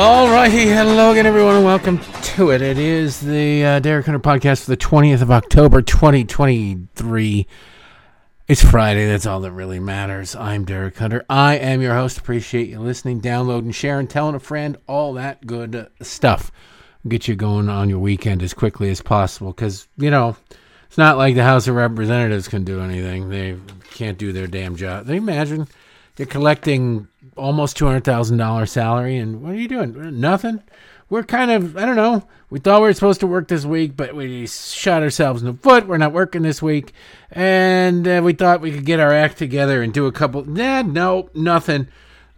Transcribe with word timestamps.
Alrighty, 0.00 0.66
hello 0.66 1.10
again, 1.10 1.26
everyone, 1.26 1.56
and 1.56 1.64
welcome 1.64 1.98
to 2.22 2.50
it. 2.52 2.62
It 2.62 2.78
is 2.78 3.18
the 3.18 3.64
uh, 3.64 3.80
Derek 3.80 4.06
Hunter 4.06 4.20
podcast 4.20 4.62
for 4.64 4.70
the 4.70 4.76
20th 4.76 5.22
of 5.22 5.32
October, 5.32 5.82
2023. 5.82 7.46
It's 8.50 8.68
Friday. 8.68 9.06
That's 9.06 9.26
all 9.26 9.38
that 9.42 9.52
really 9.52 9.78
matters. 9.78 10.34
I'm 10.34 10.64
Derek 10.64 10.98
Hunter. 10.98 11.24
I 11.30 11.54
am 11.58 11.80
your 11.80 11.94
host. 11.94 12.18
Appreciate 12.18 12.68
you 12.68 12.80
listening, 12.80 13.20
downloading, 13.20 13.70
sharing, 13.70 14.08
telling 14.08 14.34
a 14.34 14.40
friend, 14.40 14.76
all 14.88 15.12
that 15.12 15.46
good 15.46 15.88
stuff. 16.02 16.50
Get 17.06 17.28
you 17.28 17.36
going 17.36 17.68
on 17.68 17.88
your 17.88 18.00
weekend 18.00 18.42
as 18.42 18.52
quickly 18.52 18.90
as 18.90 19.00
possible 19.02 19.52
because, 19.52 19.86
you 19.96 20.10
know, 20.10 20.36
it's 20.88 20.98
not 20.98 21.16
like 21.16 21.36
the 21.36 21.44
House 21.44 21.68
of 21.68 21.76
Representatives 21.76 22.48
can 22.48 22.64
do 22.64 22.80
anything. 22.80 23.28
They 23.28 23.56
can't 23.92 24.18
do 24.18 24.32
their 24.32 24.48
damn 24.48 24.74
job. 24.74 25.06
They 25.06 25.18
imagine 25.18 25.68
you're 26.16 26.26
collecting 26.26 27.06
almost 27.36 27.78
$200,000 27.78 28.68
salary 28.68 29.16
and 29.16 29.42
what 29.42 29.52
are 29.52 29.60
you 29.60 29.68
doing? 29.68 30.18
Nothing 30.18 30.60
we're 31.10 31.24
kind 31.24 31.50
of 31.50 31.76
I 31.76 31.84
don't 31.84 31.96
know. 31.96 32.26
We 32.48 32.58
thought 32.58 32.80
we 32.80 32.88
were 32.88 32.94
supposed 32.94 33.20
to 33.20 33.26
work 33.26 33.48
this 33.48 33.64
week, 33.64 33.96
but 33.96 34.14
we 34.14 34.46
shot 34.46 35.02
ourselves 35.02 35.42
in 35.42 35.46
the 35.46 35.54
foot. 35.54 35.86
We're 35.86 35.98
not 35.98 36.12
working 36.12 36.42
this 36.42 36.62
week, 36.62 36.92
and 37.30 38.08
uh, 38.08 38.22
we 38.24 38.32
thought 38.32 38.60
we 38.60 38.72
could 38.72 38.86
get 38.86 39.00
our 39.00 39.12
act 39.12 39.36
together 39.36 39.82
and 39.82 39.92
do 39.92 40.06
a 40.06 40.12
couple. 40.12 40.44
Nah, 40.44 40.82
no, 40.82 41.28
nothing. 41.34 41.88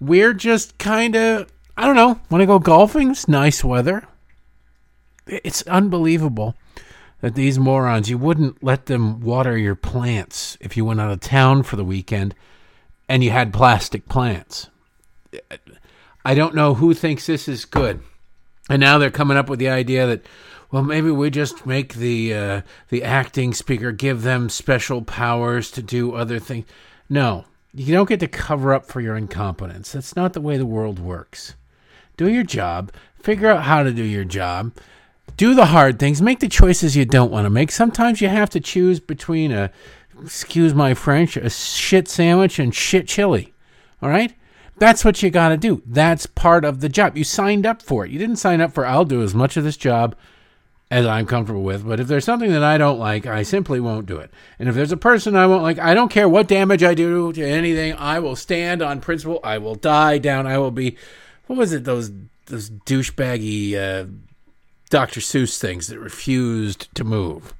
We're 0.00 0.34
just 0.34 0.78
kind 0.78 1.14
of 1.14 1.52
I 1.76 1.86
don't 1.86 1.96
know. 1.96 2.20
Want 2.30 2.42
to 2.42 2.46
go 2.46 2.58
golfing? 2.58 3.10
It's 3.10 3.28
nice 3.28 3.62
weather. 3.62 4.06
It's 5.26 5.62
unbelievable 5.68 6.56
that 7.20 7.34
these 7.36 7.58
morons 7.58 8.10
you 8.10 8.18
wouldn't 8.18 8.62
let 8.62 8.86
them 8.86 9.20
water 9.20 9.56
your 9.56 9.76
plants 9.76 10.58
if 10.60 10.76
you 10.76 10.84
went 10.84 11.00
out 11.00 11.12
of 11.12 11.20
town 11.20 11.62
for 11.62 11.76
the 11.76 11.84
weekend 11.84 12.34
and 13.08 13.22
you 13.22 13.30
had 13.30 13.52
plastic 13.52 14.08
plants. 14.08 14.68
I 16.24 16.34
don't 16.34 16.54
know 16.54 16.74
who 16.74 16.94
thinks 16.94 17.26
this 17.26 17.48
is 17.48 17.64
good. 17.64 18.00
And 18.68 18.80
now 18.80 18.98
they're 18.98 19.10
coming 19.10 19.36
up 19.36 19.48
with 19.48 19.58
the 19.58 19.68
idea 19.68 20.06
that, 20.06 20.24
well, 20.70 20.82
maybe 20.82 21.10
we 21.10 21.30
just 21.30 21.66
make 21.66 21.94
the 21.94 22.34
uh, 22.34 22.62
the 22.88 23.02
acting 23.02 23.52
speaker 23.54 23.92
give 23.92 24.22
them 24.22 24.48
special 24.48 25.02
powers 25.02 25.70
to 25.72 25.82
do 25.82 26.14
other 26.14 26.38
things. 26.38 26.66
No, 27.08 27.44
you 27.74 27.94
don't 27.94 28.08
get 28.08 28.20
to 28.20 28.28
cover 28.28 28.72
up 28.72 28.86
for 28.86 29.00
your 29.00 29.16
incompetence. 29.16 29.92
That's 29.92 30.16
not 30.16 30.32
the 30.32 30.40
way 30.40 30.56
the 30.56 30.66
world 30.66 30.98
works. 30.98 31.54
Do 32.16 32.28
your 32.28 32.44
job. 32.44 32.92
Figure 33.14 33.48
out 33.48 33.64
how 33.64 33.82
to 33.82 33.92
do 33.92 34.02
your 34.02 34.24
job. 34.24 34.72
Do 35.36 35.54
the 35.54 35.66
hard 35.66 35.98
things. 35.98 36.20
Make 36.20 36.40
the 36.40 36.48
choices 36.48 36.96
you 36.96 37.04
don't 37.04 37.30
want 37.30 37.46
to 37.46 37.50
make. 37.50 37.70
Sometimes 37.70 38.20
you 38.20 38.28
have 38.28 38.50
to 38.50 38.60
choose 38.60 39.00
between 39.00 39.52
a, 39.52 39.70
excuse 40.22 40.74
my 40.74 40.94
French, 40.94 41.36
a 41.36 41.48
shit 41.48 42.08
sandwich 42.08 42.58
and 42.58 42.74
shit 42.74 43.08
chili. 43.08 43.52
All 44.02 44.08
right? 44.08 44.34
That's 44.76 45.04
what 45.04 45.22
you 45.22 45.30
got 45.30 45.50
to 45.50 45.56
do. 45.56 45.82
That's 45.86 46.26
part 46.26 46.64
of 46.64 46.80
the 46.80 46.88
job. 46.88 47.16
You 47.16 47.24
signed 47.24 47.66
up 47.66 47.82
for 47.82 48.04
it. 48.04 48.10
You 48.10 48.18
didn't 48.18 48.36
sign 48.36 48.60
up 48.60 48.72
for, 48.72 48.86
I'll 48.86 49.04
do 49.04 49.22
as 49.22 49.34
much 49.34 49.56
of 49.56 49.64
this 49.64 49.76
job 49.76 50.16
as 50.90 51.06
I'm 51.06 51.26
comfortable 51.26 51.62
with. 51.62 51.86
But 51.86 52.00
if 52.00 52.08
there's 52.08 52.24
something 52.24 52.52
that 52.52 52.62
I 52.62 52.78
don't 52.78 52.98
like, 52.98 53.24
I 53.26 53.42
simply 53.44 53.80
won't 53.80 54.06
do 54.06 54.18
it. 54.18 54.30
And 54.58 54.68
if 54.68 54.74
there's 54.74 54.92
a 54.92 54.96
person 54.96 55.36
I 55.36 55.46
won't 55.46 55.62
like, 55.62 55.78
I 55.78 55.94
don't 55.94 56.10
care 56.10 56.28
what 56.28 56.48
damage 56.48 56.82
I 56.82 56.94
do 56.94 57.32
to 57.32 57.42
anything, 57.42 57.94
I 57.94 58.18
will 58.18 58.36
stand 58.36 58.82
on 58.82 59.00
principle. 59.00 59.40
I 59.42 59.58
will 59.58 59.74
die 59.74 60.18
down. 60.18 60.46
I 60.46 60.58
will 60.58 60.70
be, 60.70 60.96
what 61.46 61.58
was 61.58 61.72
it, 61.72 61.84
those, 61.84 62.10
those 62.46 62.68
douchebaggy 62.68 63.74
uh, 63.74 64.06
Dr. 64.90 65.20
Seuss 65.20 65.58
things 65.58 65.86
that 65.86 65.98
refused 65.98 66.94
to 66.94 67.04
move? 67.04 67.54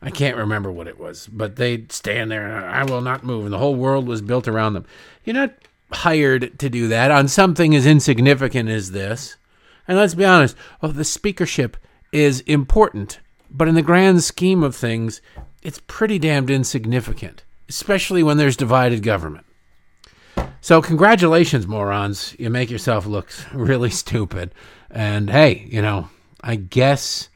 I 0.00 0.10
can't 0.10 0.36
remember 0.36 0.70
what 0.70 0.86
it 0.86 0.98
was, 0.98 1.26
but 1.26 1.56
they'd 1.56 1.90
stand 1.90 2.30
there 2.30 2.46
and 2.46 2.66
I 2.66 2.84
will 2.84 3.00
not 3.00 3.24
move. 3.24 3.44
And 3.44 3.52
the 3.52 3.58
whole 3.58 3.74
world 3.74 4.06
was 4.06 4.22
built 4.22 4.46
around 4.46 4.74
them. 4.74 4.86
You're 5.24 5.34
not 5.34 5.54
hired 5.90 6.58
to 6.58 6.68
do 6.68 6.88
that 6.88 7.10
on 7.10 7.28
something 7.28 7.74
as 7.74 7.86
insignificant 7.86 8.68
as 8.68 8.90
this. 8.90 9.36
And 9.86 9.96
let's 9.96 10.14
be 10.14 10.24
honest, 10.24 10.56
well, 10.80 10.92
the 10.92 11.04
speakership 11.04 11.76
is 12.12 12.40
important, 12.42 13.20
but 13.50 13.68
in 13.68 13.74
the 13.74 13.82
grand 13.82 14.22
scheme 14.22 14.62
of 14.62 14.76
things, 14.76 15.22
it's 15.62 15.80
pretty 15.86 16.18
damned 16.18 16.50
insignificant, 16.50 17.44
especially 17.68 18.22
when 18.22 18.36
there's 18.36 18.56
divided 18.56 19.02
government. 19.02 19.46
So, 20.60 20.82
congratulations, 20.82 21.66
morons. 21.66 22.34
You 22.38 22.50
make 22.50 22.70
yourself 22.70 23.06
look 23.06 23.30
really 23.52 23.90
stupid. 23.90 24.52
And 24.90 25.30
hey, 25.30 25.66
you 25.70 25.82
know, 25.82 26.10
I 26.40 26.56
guess 26.56 27.28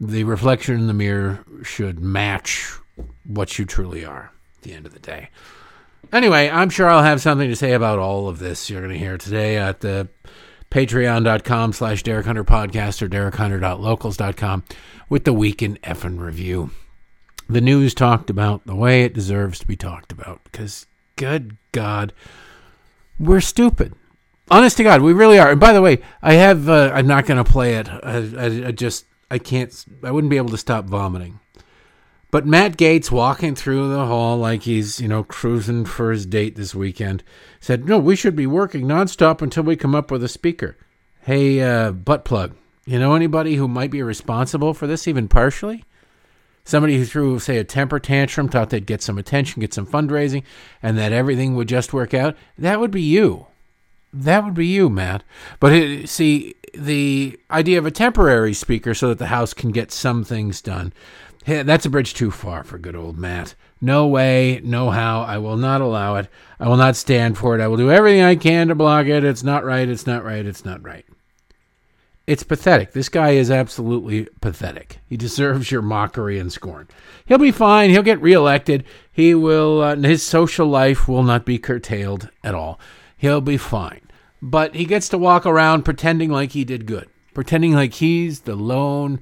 the 0.00 0.24
reflection 0.24 0.78
in 0.78 0.86
the 0.86 0.94
mirror 0.94 1.44
should 1.62 2.00
match 2.00 2.72
what 3.24 3.58
you 3.58 3.64
truly 3.64 4.04
are 4.04 4.32
at 4.56 4.62
the 4.62 4.74
end 4.74 4.86
of 4.86 4.92
the 4.92 5.00
day. 5.00 5.30
Anyway, 6.14 6.48
I'm 6.48 6.70
sure 6.70 6.88
I'll 6.88 7.02
have 7.02 7.20
something 7.20 7.50
to 7.50 7.56
say 7.56 7.72
about 7.72 7.98
all 7.98 8.28
of 8.28 8.38
this 8.38 8.70
you're 8.70 8.80
going 8.80 8.92
to 8.92 8.98
hear 8.98 9.18
today 9.18 9.56
at 9.56 9.80
the 9.80 10.08
patreon.com 10.70 11.72
slash 11.72 12.04
Derek 12.04 12.26
Hunter 12.26 12.44
podcast 12.44 13.02
or 13.02 13.08
derekhunter.locals.com 13.08 14.62
with 15.08 15.24
the 15.24 15.32
week 15.32 15.60
in 15.60 15.76
effing 15.78 16.20
review. 16.20 16.70
The 17.48 17.60
news 17.60 17.94
talked 17.94 18.30
about 18.30 18.64
the 18.64 18.76
way 18.76 19.02
it 19.02 19.12
deserves 19.12 19.58
to 19.58 19.66
be 19.66 19.74
talked 19.74 20.12
about 20.12 20.40
because, 20.44 20.86
good 21.16 21.56
God, 21.72 22.12
we're 23.18 23.40
stupid. 23.40 23.94
Honest 24.52 24.76
to 24.76 24.84
God, 24.84 25.00
we 25.02 25.12
really 25.12 25.40
are. 25.40 25.50
And 25.50 25.60
by 25.60 25.72
the 25.72 25.82
way, 25.82 26.00
I 26.22 26.34
have, 26.34 26.68
uh, 26.68 26.92
I'm 26.94 27.08
not 27.08 27.26
going 27.26 27.42
to 27.42 27.50
play 27.50 27.74
it. 27.74 27.88
I, 27.88 28.30
I, 28.38 28.66
I 28.68 28.70
just, 28.70 29.06
I 29.32 29.38
can't, 29.38 29.84
I 30.04 30.12
wouldn't 30.12 30.30
be 30.30 30.36
able 30.36 30.50
to 30.50 30.58
stop 30.58 30.84
vomiting. 30.84 31.40
But 32.34 32.46
Matt 32.46 32.76
Gaetz 32.76 33.12
walking 33.12 33.54
through 33.54 33.90
the 33.90 34.06
hall 34.06 34.36
like 34.36 34.62
he's, 34.62 34.98
you 34.98 35.06
know, 35.06 35.22
cruising 35.22 35.84
for 35.84 36.10
his 36.10 36.26
date 36.26 36.56
this 36.56 36.74
weekend 36.74 37.22
said, 37.60 37.86
No, 37.86 37.96
we 37.96 38.16
should 38.16 38.34
be 38.34 38.44
working 38.44 38.86
nonstop 38.86 39.40
until 39.40 39.62
we 39.62 39.76
come 39.76 39.94
up 39.94 40.10
with 40.10 40.24
a 40.24 40.26
speaker. 40.26 40.76
Hey, 41.20 41.60
uh, 41.60 41.92
butt 41.92 42.24
plug, 42.24 42.56
you 42.86 42.98
know 42.98 43.14
anybody 43.14 43.54
who 43.54 43.68
might 43.68 43.92
be 43.92 44.02
responsible 44.02 44.74
for 44.74 44.88
this, 44.88 45.06
even 45.06 45.28
partially? 45.28 45.84
Somebody 46.64 46.98
who 46.98 47.04
threw, 47.04 47.38
say, 47.38 47.58
a 47.58 47.62
temper 47.62 48.00
tantrum, 48.00 48.48
thought 48.48 48.70
they'd 48.70 48.84
get 48.84 49.00
some 49.00 49.16
attention, 49.16 49.60
get 49.60 49.72
some 49.72 49.86
fundraising, 49.86 50.42
and 50.82 50.98
that 50.98 51.12
everything 51.12 51.54
would 51.54 51.68
just 51.68 51.92
work 51.92 52.14
out. 52.14 52.36
That 52.58 52.80
would 52.80 52.90
be 52.90 53.02
you. 53.02 53.46
That 54.12 54.44
would 54.44 54.54
be 54.54 54.66
you, 54.66 54.90
Matt. 54.90 55.22
But 55.60 55.72
it, 55.72 56.08
see, 56.08 56.56
the 56.72 57.38
idea 57.48 57.78
of 57.78 57.86
a 57.86 57.92
temporary 57.92 58.54
speaker 58.54 58.92
so 58.92 59.08
that 59.10 59.18
the 59.18 59.26
House 59.26 59.54
can 59.54 59.70
get 59.70 59.92
some 59.92 60.24
things 60.24 60.60
done 60.60 60.92
Hey, 61.44 61.62
that's 61.62 61.84
a 61.84 61.90
bridge 61.90 62.14
too 62.14 62.30
far 62.30 62.64
for 62.64 62.78
good 62.78 62.96
old 62.96 63.18
Matt. 63.18 63.54
No 63.78 64.06
way, 64.06 64.62
no 64.64 64.88
how. 64.88 65.20
I 65.20 65.36
will 65.36 65.58
not 65.58 65.82
allow 65.82 66.16
it. 66.16 66.28
I 66.58 66.68
will 66.68 66.78
not 66.78 66.96
stand 66.96 67.36
for 67.36 67.54
it. 67.54 67.60
I 67.60 67.68
will 67.68 67.76
do 67.76 67.90
everything 67.90 68.22
I 68.22 68.34
can 68.34 68.68
to 68.68 68.74
block 68.74 69.06
it. 69.06 69.24
It's 69.24 69.42
not 69.42 69.62
right. 69.62 69.86
It's 69.86 70.06
not 70.06 70.24
right. 70.24 70.46
It's 70.46 70.64
not 70.64 70.82
right. 70.82 71.04
It's 72.26 72.44
pathetic. 72.44 72.92
This 72.92 73.10
guy 73.10 73.32
is 73.32 73.50
absolutely 73.50 74.26
pathetic. 74.40 75.00
He 75.06 75.18
deserves 75.18 75.70
your 75.70 75.82
mockery 75.82 76.38
and 76.38 76.50
scorn. 76.50 76.88
He'll 77.26 77.36
be 77.36 77.50
fine. 77.50 77.90
He'll 77.90 78.02
get 78.02 78.22
reelected. 78.22 78.84
He 79.12 79.34
will. 79.34 79.82
Uh, 79.82 79.96
his 79.96 80.22
social 80.22 80.66
life 80.66 81.06
will 81.06 81.24
not 81.24 81.44
be 81.44 81.58
curtailed 81.58 82.30
at 82.42 82.54
all. 82.54 82.80
He'll 83.18 83.42
be 83.42 83.58
fine. 83.58 84.00
But 84.40 84.74
he 84.74 84.86
gets 84.86 85.10
to 85.10 85.18
walk 85.18 85.44
around 85.44 85.84
pretending 85.84 86.30
like 86.30 86.52
he 86.52 86.64
did 86.64 86.86
good, 86.86 87.10
pretending 87.34 87.74
like 87.74 87.92
he's 87.92 88.40
the 88.40 88.56
lone 88.56 89.20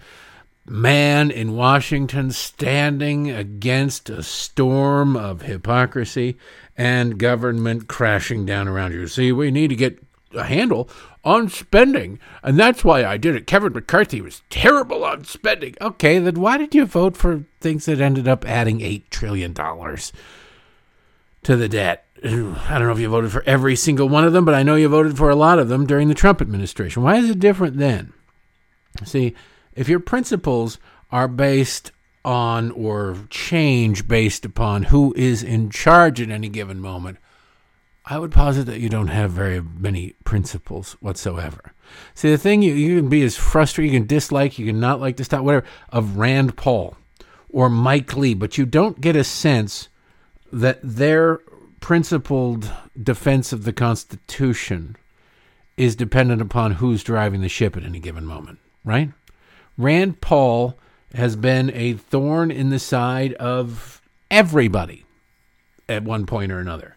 man 0.64 1.30
in 1.30 1.56
Washington 1.56 2.30
standing 2.30 3.30
against 3.30 4.08
a 4.08 4.22
storm 4.22 5.16
of 5.16 5.42
hypocrisy 5.42 6.36
and 6.76 7.18
government 7.18 7.88
crashing 7.88 8.46
down 8.46 8.68
around 8.68 8.92
you. 8.92 9.06
See, 9.08 9.32
we 9.32 9.50
need 9.50 9.68
to 9.68 9.76
get 9.76 10.02
a 10.34 10.44
handle 10.44 10.88
on 11.24 11.48
spending, 11.48 12.18
and 12.42 12.58
that's 12.58 12.84
why 12.84 13.04
I 13.04 13.16
did 13.16 13.36
it. 13.36 13.46
Kevin 13.46 13.72
McCarthy 13.72 14.20
was 14.20 14.42
terrible 14.50 15.04
on 15.04 15.24
spending. 15.24 15.74
Okay, 15.80 16.18
then 16.18 16.40
why 16.40 16.58
did 16.58 16.74
you 16.74 16.86
vote 16.86 17.16
for 17.16 17.44
things 17.60 17.86
that 17.86 18.00
ended 18.00 18.26
up 18.26 18.44
adding 18.44 18.80
$8 18.80 19.08
trillion 19.10 19.54
to 19.54 21.56
the 21.56 21.68
debt? 21.68 22.06
I 22.24 22.28
don't 22.28 22.86
know 22.86 22.92
if 22.92 23.00
you 23.00 23.08
voted 23.08 23.32
for 23.32 23.42
every 23.46 23.76
single 23.76 24.08
one 24.08 24.24
of 24.24 24.32
them, 24.32 24.44
but 24.44 24.54
I 24.54 24.62
know 24.62 24.76
you 24.76 24.88
voted 24.88 25.16
for 25.16 25.28
a 25.28 25.36
lot 25.36 25.58
of 25.58 25.68
them 25.68 25.86
during 25.86 26.08
the 26.08 26.14
Trump 26.14 26.40
administration. 26.40 27.02
Why 27.02 27.16
is 27.16 27.28
it 27.28 27.40
different 27.40 27.78
then? 27.78 28.12
See, 29.04 29.34
if 29.74 29.88
your 29.88 30.00
principles 30.00 30.78
are 31.10 31.28
based 31.28 31.92
on 32.24 32.70
or 32.72 33.16
change 33.30 34.06
based 34.06 34.44
upon 34.44 34.84
who 34.84 35.12
is 35.16 35.42
in 35.42 35.70
charge 35.70 36.20
at 36.20 36.30
any 36.30 36.48
given 36.48 36.80
moment, 36.80 37.18
I 38.04 38.18
would 38.18 38.32
posit 38.32 38.66
that 38.66 38.80
you 38.80 38.88
don't 38.88 39.08
have 39.08 39.30
very 39.30 39.60
many 39.60 40.14
principles 40.24 40.96
whatsoever. 41.00 41.72
See, 42.14 42.30
the 42.30 42.38
thing 42.38 42.62
you, 42.62 42.74
you 42.74 42.96
can 42.96 43.08
be 43.08 43.22
as 43.22 43.36
frustrated, 43.36 43.92
you 43.92 44.00
can 44.00 44.06
dislike, 44.06 44.58
you 44.58 44.66
can 44.66 44.80
not 44.80 45.00
like 45.00 45.16
the 45.16 45.24
style, 45.24 45.44
whatever, 45.44 45.66
of 45.90 46.16
Rand 46.16 46.56
Paul 46.56 46.96
or 47.48 47.68
Mike 47.68 48.16
Lee, 48.16 48.34
but 48.34 48.58
you 48.58 48.66
don't 48.66 49.00
get 49.00 49.14
a 49.14 49.24
sense 49.24 49.88
that 50.52 50.80
their 50.82 51.40
principled 51.80 52.70
defense 53.00 53.52
of 53.52 53.64
the 53.64 53.72
Constitution 53.72 54.96
is 55.76 55.96
dependent 55.96 56.42
upon 56.42 56.72
who's 56.72 57.02
driving 57.02 57.40
the 57.40 57.48
ship 57.48 57.76
at 57.76 57.84
any 57.84 57.98
given 57.98 58.24
moment, 58.24 58.58
right? 58.84 59.10
Rand 59.76 60.20
Paul 60.20 60.78
has 61.14 61.36
been 61.36 61.70
a 61.74 61.94
thorn 61.94 62.50
in 62.50 62.70
the 62.70 62.78
side 62.78 63.34
of 63.34 64.00
everybody 64.30 65.04
at 65.88 66.04
one 66.04 66.26
point 66.26 66.52
or 66.52 66.58
another. 66.58 66.96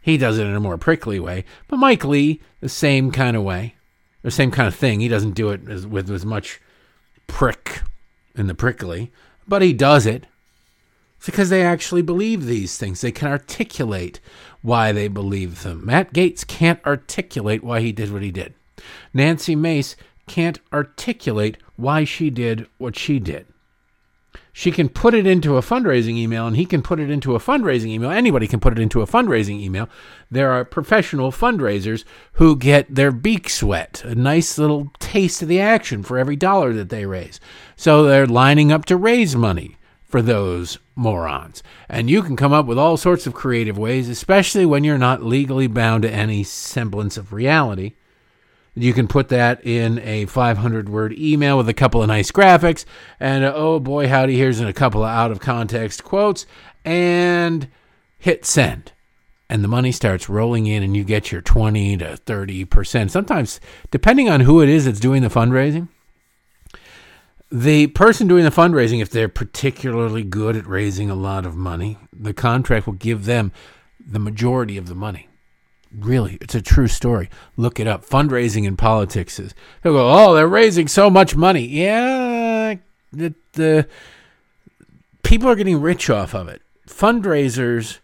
He 0.00 0.16
does 0.16 0.38
it 0.38 0.46
in 0.46 0.54
a 0.54 0.60
more 0.60 0.78
prickly 0.78 1.20
way, 1.20 1.44
but 1.68 1.76
Mike 1.76 2.04
Lee, 2.04 2.40
the 2.60 2.68
same 2.68 3.10
kind 3.10 3.36
of 3.36 3.42
way, 3.42 3.74
the 4.22 4.30
same 4.30 4.50
kind 4.50 4.68
of 4.68 4.74
thing. 4.74 5.00
He 5.00 5.08
doesn't 5.08 5.32
do 5.32 5.50
it 5.50 5.68
as, 5.68 5.86
with 5.86 6.10
as 6.10 6.24
much 6.24 6.60
prick 7.26 7.82
in 8.34 8.46
the 8.46 8.54
prickly, 8.54 9.12
but 9.46 9.62
he 9.62 9.72
does 9.72 10.06
it. 10.06 10.26
It's 11.18 11.26
because 11.26 11.50
they 11.50 11.62
actually 11.62 12.00
believe 12.00 12.46
these 12.46 12.78
things. 12.78 13.02
They 13.02 13.12
can 13.12 13.28
articulate 13.28 14.20
why 14.62 14.92
they 14.92 15.08
believe 15.08 15.62
them. 15.62 15.84
Matt 15.84 16.14
Gaetz 16.14 16.46
can't 16.46 16.84
articulate 16.86 17.62
why 17.62 17.80
he 17.80 17.92
did 17.92 18.10
what 18.10 18.22
he 18.22 18.30
did. 18.30 18.54
Nancy 19.12 19.54
Mace 19.54 19.96
can't 20.30 20.60
articulate 20.72 21.56
why 21.74 22.04
she 22.04 22.30
did 22.30 22.68
what 22.78 22.96
she 22.96 23.18
did. 23.18 23.48
She 24.52 24.70
can 24.70 24.88
put 24.88 25.12
it 25.12 25.26
into 25.26 25.56
a 25.56 25.60
fundraising 25.60 26.14
email 26.14 26.46
and 26.46 26.56
he 26.56 26.66
can 26.66 26.82
put 26.82 27.00
it 27.00 27.10
into 27.10 27.34
a 27.34 27.40
fundraising 27.40 27.88
email. 27.88 28.12
Anybody 28.12 28.46
can 28.46 28.60
put 28.60 28.78
it 28.78 28.78
into 28.80 29.02
a 29.02 29.08
fundraising 29.08 29.58
email. 29.60 29.88
There 30.30 30.52
are 30.52 30.64
professional 30.64 31.32
fundraisers 31.32 32.04
who 32.34 32.54
get 32.54 32.94
their 32.94 33.10
beaks 33.10 33.60
wet, 33.60 34.04
a 34.04 34.14
nice 34.14 34.56
little 34.56 34.92
taste 35.00 35.42
of 35.42 35.48
the 35.48 35.60
action 35.60 36.04
for 36.04 36.16
every 36.16 36.36
dollar 36.36 36.72
that 36.74 36.90
they 36.90 37.06
raise. 37.06 37.40
So 37.74 38.04
they're 38.04 38.26
lining 38.26 38.70
up 38.70 38.84
to 38.84 38.96
raise 38.96 39.34
money 39.34 39.78
for 40.04 40.22
those 40.22 40.78
morons. 40.94 41.60
And 41.88 42.08
you 42.08 42.22
can 42.22 42.36
come 42.36 42.52
up 42.52 42.66
with 42.66 42.78
all 42.78 42.96
sorts 42.96 43.26
of 43.26 43.34
creative 43.34 43.76
ways, 43.76 44.08
especially 44.08 44.64
when 44.64 44.84
you're 44.84 44.96
not 44.96 45.24
legally 45.24 45.66
bound 45.66 46.02
to 46.02 46.10
any 46.10 46.44
semblance 46.44 47.16
of 47.16 47.32
reality. 47.32 47.94
You 48.74 48.92
can 48.92 49.08
put 49.08 49.28
that 49.28 49.64
in 49.64 49.98
a 50.00 50.26
500 50.26 50.88
word 50.88 51.12
email 51.18 51.56
with 51.56 51.68
a 51.68 51.74
couple 51.74 52.02
of 52.02 52.08
nice 52.08 52.30
graphics, 52.30 52.84
and 53.18 53.44
uh, 53.44 53.52
oh 53.54 53.80
boy, 53.80 54.08
howdy, 54.08 54.36
here's 54.36 54.60
a 54.60 54.72
couple 54.72 55.02
of 55.02 55.10
out 55.10 55.30
of 55.30 55.40
context 55.40 56.04
quotes, 56.04 56.46
and 56.84 57.68
hit 58.18 58.44
send. 58.44 58.92
And 59.48 59.64
the 59.64 59.68
money 59.68 59.90
starts 59.90 60.28
rolling 60.28 60.66
in, 60.66 60.84
and 60.84 60.96
you 60.96 61.02
get 61.02 61.32
your 61.32 61.40
20 61.40 61.96
to 61.96 62.16
30%. 62.24 63.10
Sometimes, 63.10 63.58
depending 63.90 64.28
on 64.28 64.40
who 64.40 64.62
it 64.62 64.68
is 64.68 64.84
that's 64.84 65.00
doing 65.00 65.22
the 65.22 65.28
fundraising, 65.28 65.88
the 67.50 67.88
person 67.88 68.28
doing 68.28 68.44
the 68.44 68.50
fundraising, 68.50 69.02
if 69.02 69.10
they're 69.10 69.28
particularly 69.28 70.22
good 70.22 70.56
at 70.56 70.66
raising 70.66 71.10
a 71.10 71.16
lot 71.16 71.44
of 71.44 71.56
money, 71.56 71.98
the 72.12 72.32
contract 72.32 72.86
will 72.86 72.94
give 72.94 73.24
them 73.24 73.50
the 73.98 74.20
majority 74.20 74.76
of 74.76 74.86
the 74.86 74.94
money. 74.94 75.28
Really, 75.96 76.38
it's 76.40 76.54
a 76.54 76.62
true 76.62 76.86
story. 76.86 77.28
Look 77.56 77.80
it 77.80 77.86
up. 77.86 78.04
Fundraising 78.04 78.64
in 78.64 78.76
politics 78.76 79.40
is 79.40 79.54
they'll 79.82 79.94
go, 79.94 80.10
oh, 80.10 80.34
they're 80.34 80.46
raising 80.46 80.86
so 80.86 81.10
much 81.10 81.34
money. 81.34 81.66
Yeah, 81.66 82.76
the, 83.12 83.34
the 83.52 83.88
people 85.22 85.48
are 85.48 85.56
getting 85.56 85.80
rich 85.80 86.08
off 86.08 86.34
of 86.34 86.48
it. 86.48 86.62
Fundraisers 86.86 87.98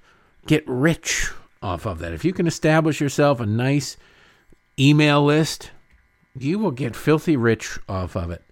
get 0.46 0.64
rich 0.66 1.30
off 1.62 1.86
of 1.86 1.98
that. 2.00 2.12
If 2.12 2.24
you 2.24 2.32
can 2.32 2.46
establish 2.46 3.00
yourself 3.00 3.40
a 3.40 3.46
nice 3.46 3.96
email 4.78 5.24
list, 5.24 5.70
you 6.36 6.58
will 6.58 6.72
get 6.72 6.96
filthy 6.96 7.36
rich 7.36 7.78
off 7.88 8.16
of 8.16 8.30
it 8.30 8.42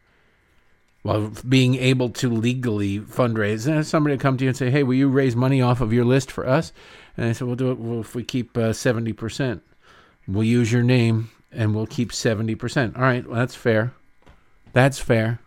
while 1.04 1.30
being 1.46 1.74
able 1.74 2.08
to 2.08 2.30
legally 2.30 2.98
fundraise. 2.98 3.70
And 3.70 3.86
somebody 3.86 4.16
come 4.16 4.38
to 4.38 4.44
you 4.44 4.48
and 4.48 4.56
say, 4.56 4.70
"Hey, 4.70 4.82
will 4.82 4.94
you 4.94 5.08
raise 5.08 5.36
money 5.36 5.60
off 5.60 5.80
of 5.82 5.92
your 5.92 6.04
list 6.04 6.32
for 6.32 6.48
us?" 6.48 6.72
And 7.16 7.26
I 7.26 7.32
said, 7.32 7.46
"We'll 7.46 7.56
do 7.56 7.70
it. 7.70 7.78
Well, 7.78 8.00
if 8.00 8.14
we 8.14 8.24
keep 8.24 8.56
uh, 8.56 8.72
seventy 8.72 9.12
percent, 9.12 9.62
we'll 10.26 10.44
use 10.44 10.72
your 10.72 10.82
name 10.82 11.30
and 11.52 11.74
we'll 11.74 11.86
keep 11.86 12.12
seventy 12.12 12.54
percent." 12.54 12.96
All 12.96 13.02
right, 13.02 13.24
well, 13.24 13.38
that's 13.38 13.54
fair. 13.54 13.92
That's 14.72 14.98
fair. 14.98 15.40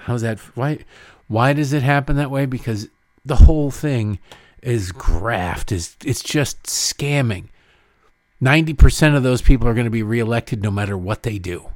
How's 0.00 0.20
that? 0.22 0.38
Why? 0.54 0.80
Why 1.28 1.54
does 1.54 1.72
it 1.72 1.82
happen 1.82 2.16
that 2.16 2.30
way? 2.30 2.44
Because 2.44 2.88
the 3.24 3.36
whole 3.36 3.70
thing 3.70 4.18
is 4.62 4.92
graft. 4.92 5.72
Is 5.72 5.96
it's 6.04 6.22
just 6.22 6.64
scamming. 6.64 7.46
Ninety 8.38 8.74
percent 8.74 9.16
of 9.16 9.22
those 9.22 9.40
people 9.40 9.66
are 9.66 9.74
going 9.74 9.84
to 9.86 9.90
be 9.90 10.02
reelected 10.02 10.62
no 10.62 10.70
matter 10.70 10.96
what 10.96 11.22
they 11.22 11.38
do, 11.38 11.70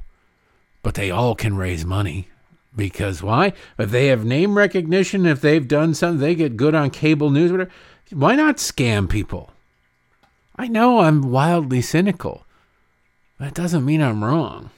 but 0.83 0.93
they 0.93 1.09
all 1.09 1.33
can 1.33 1.57
raise 1.57 1.83
money 1.83 2.27
because 2.75 3.21
why? 3.21 3.53
If 3.77 3.91
they 3.91 4.07
have 4.07 4.25
name 4.25 4.57
recognition, 4.57 5.25
if 5.25 5.41
they've 5.41 5.67
done 5.67 5.93
something, 5.93 6.19
they 6.19 6.35
get 6.35 6.57
good 6.57 6.75
on 6.75 6.89
cable 6.89 7.29
news, 7.29 7.51
whatever. 7.51 7.71
Why 8.11 8.35
not 8.35 8.57
scam 8.57 9.09
people? 9.09 9.51
I 10.55 10.67
know 10.67 10.99
I'm 10.99 11.31
wildly 11.31 11.81
cynical. 11.81 12.45
That 13.39 13.53
doesn't 13.53 13.85
mean 13.85 14.01
I'm 14.01 14.23
wrong. 14.23 14.69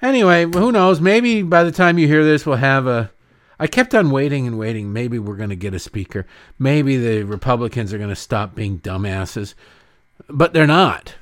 Anyway, 0.00 0.44
who 0.44 0.70
knows? 0.70 1.00
Maybe 1.00 1.42
by 1.42 1.64
the 1.64 1.72
time 1.72 1.98
you 1.98 2.06
hear 2.06 2.24
this, 2.24 2.46
we'll 2.46 2.56
have 2.56 2.86
a. 2.86 3.10
I 3.58 3.66
kept 3.66 3.94
on 3.94 4.12
waiting 4.12 4.46
and 4.46 4.56
waiting. 4.56 4.92
Maybe 4.92 5.18
we're 5.18 5.34
going 5.34 5.50
to 5.50 5.56
get 5.56 5.74
a 5.74 5.80
speaker. 5.80 6.24
Maybe 6.58 6.96
the 6.96 7.24
Republicans 7.24 7.92
are 7.92 7.98
going 7.98 8.08
to 8.08 8.16
stop 8.16 8.54
being 8.54 8.78
dumbasses. 8.78 9.54
But 10.28 10.52
they're 10.52 10.66
not. 10.66 11.16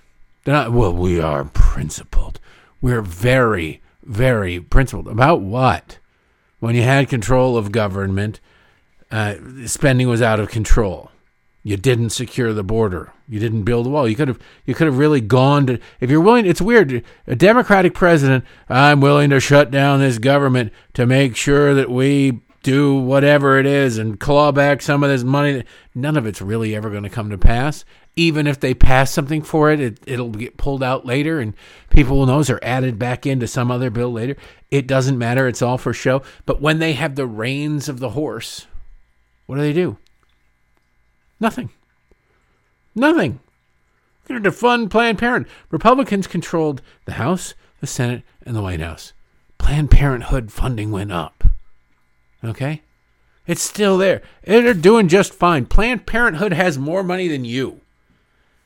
They're 0.44 0.54
not. 0.54 0.72
Well, 0.72 0.92
we 0.92 1.18
are 1.18 1.44
principled. 1.44 2.38
We're 2.82 3.02
very, 3.02 3.80
very 4.06 4.60
principled. 4.60 5.08
About 5.08 5.40
what? 5.40 5.98
When 6.58 6.74
you 6.74 6.82
had 6.82 7.08
control 7.08 7.56
of 7.56 7.72
government, 7.72 8.40
uh, 9.10 9.34
spending 9.66 10.08
was 10.08 10.22
out 10.22 10.40
of 10.40 10.48
control. 10.48 11.10
You 11.62 11.76
didn't 11.76 12.10
secure 12.10 12.52
the 12.52 12.62
border. 12.62 13.12
You 13.28 13.40
didn't 13.40 13.64
build 13.64 13.86
a 13.86 13.90
wall. 13.90 14.08
You 14.08 14.14
could 14.14 14.28
have. 14.28 14.38
You 14.64 14.74
could 14.74 14.86
have 14.86 14.98
really 14.98 15.20
gone 15.20 15.66
to. 15.66 15.80
If 15.98 16.10
you're 16.10 16.20
willing, 16.20 16.46
it's 16.46 16.60
weird. 16.60 17.04
A 17.26 17.34
Democratic 17.34 17.92
president, 17.92 18.44
I'm 18.68 19.00
willing 19.00 19.30
to 19.30 19.40
shut 19.40 19.72
down 19.72 19.98
this 19.98 20.18
government 20.18 20.72
to 20.94 21.06
make 21.06 21.34
sure 21.34 21.74
that 21.74 21.90
we 21.90 22.40
do 22.62 22.94
whatever 22.96 23.58
it 23.58 23.66
is 23.66 23.98
and 23.98 24.20
claw 24.20 24.52
back 24.52 24.80
some 24.80 25.02
of 25.02 25.10
this 25.10 25.24
money. 25.24 25.64
None 25.94 26.16
of 26.16 26.24
it's 26.24 26.40
really 26.40 26.74
ever 26.74 26.88
going 26.88 27.02
to 27.02 27.10
come 27.10 27.30
to 27.30 27.38
pass. 27.38 27.84
Even 28.18 28.46
if 28.46 28.58
they 28.58 28.72
pass 28.72 29.10
something 29.10 29.42
for 29.42 29.70
it, 29.70 29.78
it 29.78 30.00
it'll 30.06 30.30
get 30.30 30.56
pulled 30.56 30.82
out 30.82 31.04
later, 31.04 31.38
and 31.38 31.52
people 31.90 32.18
will 32.18 32.26
know 32.26 32.42
or 32.48 32.64
added 32.64 32.98
back 32.98 33.26
into 33.26 33.46
some 33.46 33.70
other 33.70 33.90
bill 33.90 34.10
later. 34.10 34.36
It 34.70 34.86
doesn't 34.86 35.18
matter. 35.18 35.46
It's 35.46 35.60
all 35.60 35.76
for 35.76 35.92
show. 35.92 36.22
But 36.46 36.62
when 36.62 36.78
they 36.78 36.94
have 36.94 37.14
the 37.14 37.26
reins 37.26 37.88
of 37.90 37.98
the 37.98 38.10
horse, 38.10 38.66
what 39.44 39.56
do 39.56 39.62
they 39.62 39.74
do? 39.74 39.98
Nothing. 41.38 41.70
Nothing. 42.94 43.40
To 44.28 44.40
defund 44.40 44.90
Planned 44.90 45.18
Parenthood. 45.18 45.52
Republicans 45.70 46.26
controlled 46.26 46.82
the 47.04 47.12
House, 47.12 47.54
the 47.80 47.86
Senate, 47.86 48.22
and 48.44 48.56
the 48.56 48.62
White 48.62 48.80
House. 48.80 49.12
Planned 49.58 49.90
Parenthood 49.90 50.50
funding 50.50 50.90
went 50.90 51.12
up. 51.12 51.44
Okay? 52.42 52.82
It's 53.46 53.62
still 53.62 53.98
there. 53.98 54.22
They're 54.44 54.74
doing 54.74 55.08
just 55.08 55.34
fine. 55.34 55.66
Planned 55.66 56.06
Parenthood 56.06 56.52
has 56.52 56.78
more 56.78 57.02
money 57.02 57.28
than 57.28 57.44
you. 57.44 57.80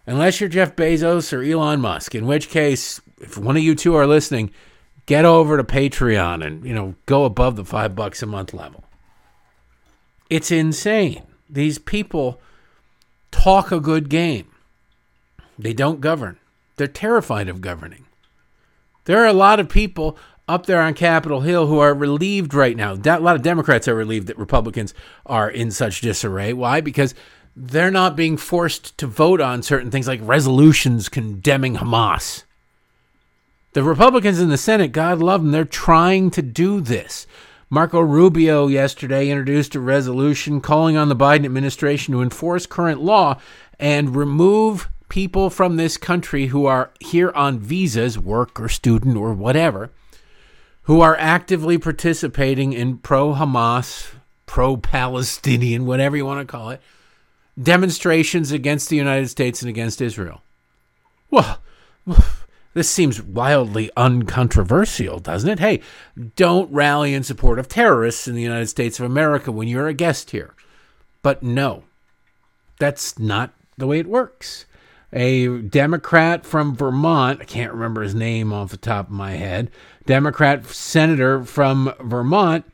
Unless 0.07 0.41
you're 0.41 0.49
Jeff 0.49 0.75
Bezos 0.77 1.33
or 1.33 1.43
Elon 1.43 1.81
Musk, 1.81 2.15
in 2.15 2.27
which 2.27 2.49
case, 2.49 3.01
if 3.21 3.37
one 3.37 3.57
of 3.57 3.63
you 3.63 3.75
two 3.75 3.95
are 3.95 4.07
listening, 4.07 4.51
get 5.07 5.25
over 5.25 5.57
to 5.57 5.65
Patreon 5.65 6.45
and, 6.45 6.65
you 6.65 6.75
know, 6.75 6.95
go 7.07 7.25
above 7.25 7.57
the 7.57 7.65
five 7.65 7.95
bucks 7.95 8.23
a 8.23 8.27
month 8.27 8.55
level. 8.55 8.85
It's 10.29 10.51
insane. 10.51 11.25
These 11.49 11.79
people 11.79 12.41
talk 13.31 13.73
a 13.73 13.81
good 13.81 14.09
game. 14.09 14.47
They 15.59 15.73
don't 15.73 16.01
govern. 16.01 16.39
They're 16.77 16.87
terrified 16.87 17.49
of 17.49 17.61
governing. 17.61 18.07
There 19.05 19.19
are 19.23 19.27
a 19.27 19.33
lot 19.33 19.61
of 19.61 19.69
people 19.69 20.17
up 20.49 20.67
there 20.67 20.81
on 20.81 20.95
Capitol 20.95 21.43
Hill 21.43 21.67
who 21.67 21.79
are 21.79 21.95
relieved 21.95 22.55
right 22.55 22.77
now. 22.77 22.95
A 22.95 23.19
lot 23.19 23.37
of 23.37 23.43
Democrats 23.43 23.87
are 23.87 23.95
relieved 23.95 24.27
that 24.29 24.39
Republicans 24.39 24.95
are 25.27 25.51
in 25.51 25.71
such 25.71 26.01
disarray. 26.01 26.53
Why? 26.53 26.81
Because 26.81 27.15
they're 27.57 27.91
not 27.91 28.17
being 28.17 28.37
forced 28.37 28.97
to 28.99 29.07
vote 29.07 29.41
on 29.41 29.63
certain 29.63 29.91
things 29.91 30.09
like 30.09 30.21
resolutions 30.23 31.09
condemning 31.09 31.77
Hamas. 31.77 32.45
The 33.73 33.83
Republicans 33.83 34.41
in 34.41 34.49
the 34.49 34.59
Senate, 34.59 34.93
God 34.93 35.21
love 35.21 35.43
them, 35.43 35.53
they're 35.53 35.65
trying 35.65 36.31
to 36.33 36.43
do 36.43 36.81
this. 36.81 37.27
Marco 37.69 38.01
Rubio 38.01 38.67
yesterday 38.67 39.31
introduced 39.31 39.77
a 39.77 39.81
resolution 39.81 40.61
calling 40.61 40.97
on 40.97 41.09
the 41.09 41.15
Biden 41.15 41.45
administration 41.45 42.13
to 42.13 42.23
enforce 42.23 42.67
current 42.67 43.01
law 43.01 43.39
and 43.79 44.17
remove 44.17 44.89
people 45.09 45.51
from 45.51 45.77
this 45.77 45.97
country 45.97 46.47
who 46.47 46.67
are 46.67 46.91
here 46.99 47.31
on 47.37 47.61
visas, 47.61 48.19
work 48.19 48.59
or 48.59 48.69
student 48.69 49.17
or 49.17 49.33
whatever, 49.33 49.91
who 50.83 51.01
are 51.01 51.17
actively 51.19 51.79
participating 51.79 52.73
in 52.73 52.99
pro 52.99 53.35
Hamas, 53.35 54.15
pro 54.47 54.77
Palestinian, 54.77 55.87
whatever 55.87 56.17
you 56.17 56.27
want 56.27 56.41
to 56.41 56.51
call 56.51 56.71
it, 56.71 56.81
demonstrations 57.61 58.53
against 58.53 58.89
the 58.89 58.97
United 58.97 59.29
States 59.29 59.63
and 59.63 59.69
against 59.69 60.01
Israel. 60.01 60.43
Well, 61.31 61.59
this 62.75 62.89
seems 62.89 63.21
wildly 63.21 63.91
uncontroversial, 63.97 65.19
doesn't 65.19 65.51
it? 65.51 65.59
Hey, 65.59 65.81
don't 66.37 66.73
rally 66.73 67.15
in 67.15 67.23
support 67.23 67.59
of 67.59 67.69
terrorists 67.69 68.27
in 68.29 68.35
the 68.35 68.43
United 68.43 68.69
States 68.69 68.99
of 68.99 69.07
America 69.07 69.53
when 69.53 69.69
you're 69.69 69.89
a 69.89 69.95
guest 69.95 70.31
here. 70.31 70.55
But 71.23 71.43
no, 71.43 71.85
that's 72.79 73.19
not 73.19 73.53
the 73.77 73.87
way 73.87 73.99
it 73.99 74.07
works. 74.07 74.67
a 75.13 75.59
Democrat 75.63 76.47
from 76.47 76.75
Vermont, 76.75 77.41
I 77.41 77.45
can't 77.45 77.73
remember 77.73 78.03
his 78.03 78.15
name 78.15 78.53
off 78.53 78.71
the 78.71 78.77
top 78.77 79.09
of 79.09 79.13
my 79.13 79.33
head, 79.33 79.71
Democrat 80.07 80.65
senator 80.67 81.45
from 81.45 81.93
Vermont, 82.01 82.65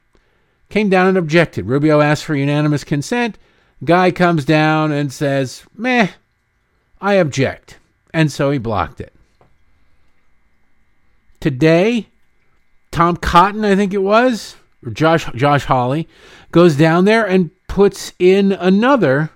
came 0.69 0.89
down 0.89 1.09
and 1.09 1.17
objected. 1.19 1.67
Rubio 1.67 2.01
asked 2.01 2.25
for 2.25 2.35
unanimous 2.35 2.85
consent. 2.85 3.39
Guy 3.85 4.11
comes 4.11 4.45
down 4.45 4.93
and 4.93 5.13
says, 5.13 5.65
meh, 5.77 6.09
I 7.01 7.15
object. 7.15 7.79
And 8.13 8.33
so 8.33 8.51
he 8.51 8.59
blocked 8.59 9.01
it. 9.01 9.13
Today, 11.41 12.09
Tom 12.91 13.17
Cotton, 13.17 13.65
I 13.65 13.77
think 13.77 13.93
it 13.93 14.03
was, 14.03 14.57
or 14.85 14.91
Josh 14.91 15.31
Josh 15.35 15.67
Hawley, 15.67 16.09
goes 16.51 16.77
down 16.77 17.05
there 17.05 17.27
and 17.27 17.51
puts 17.69 18.15
in 18.19 18.53
another 18.53 19.31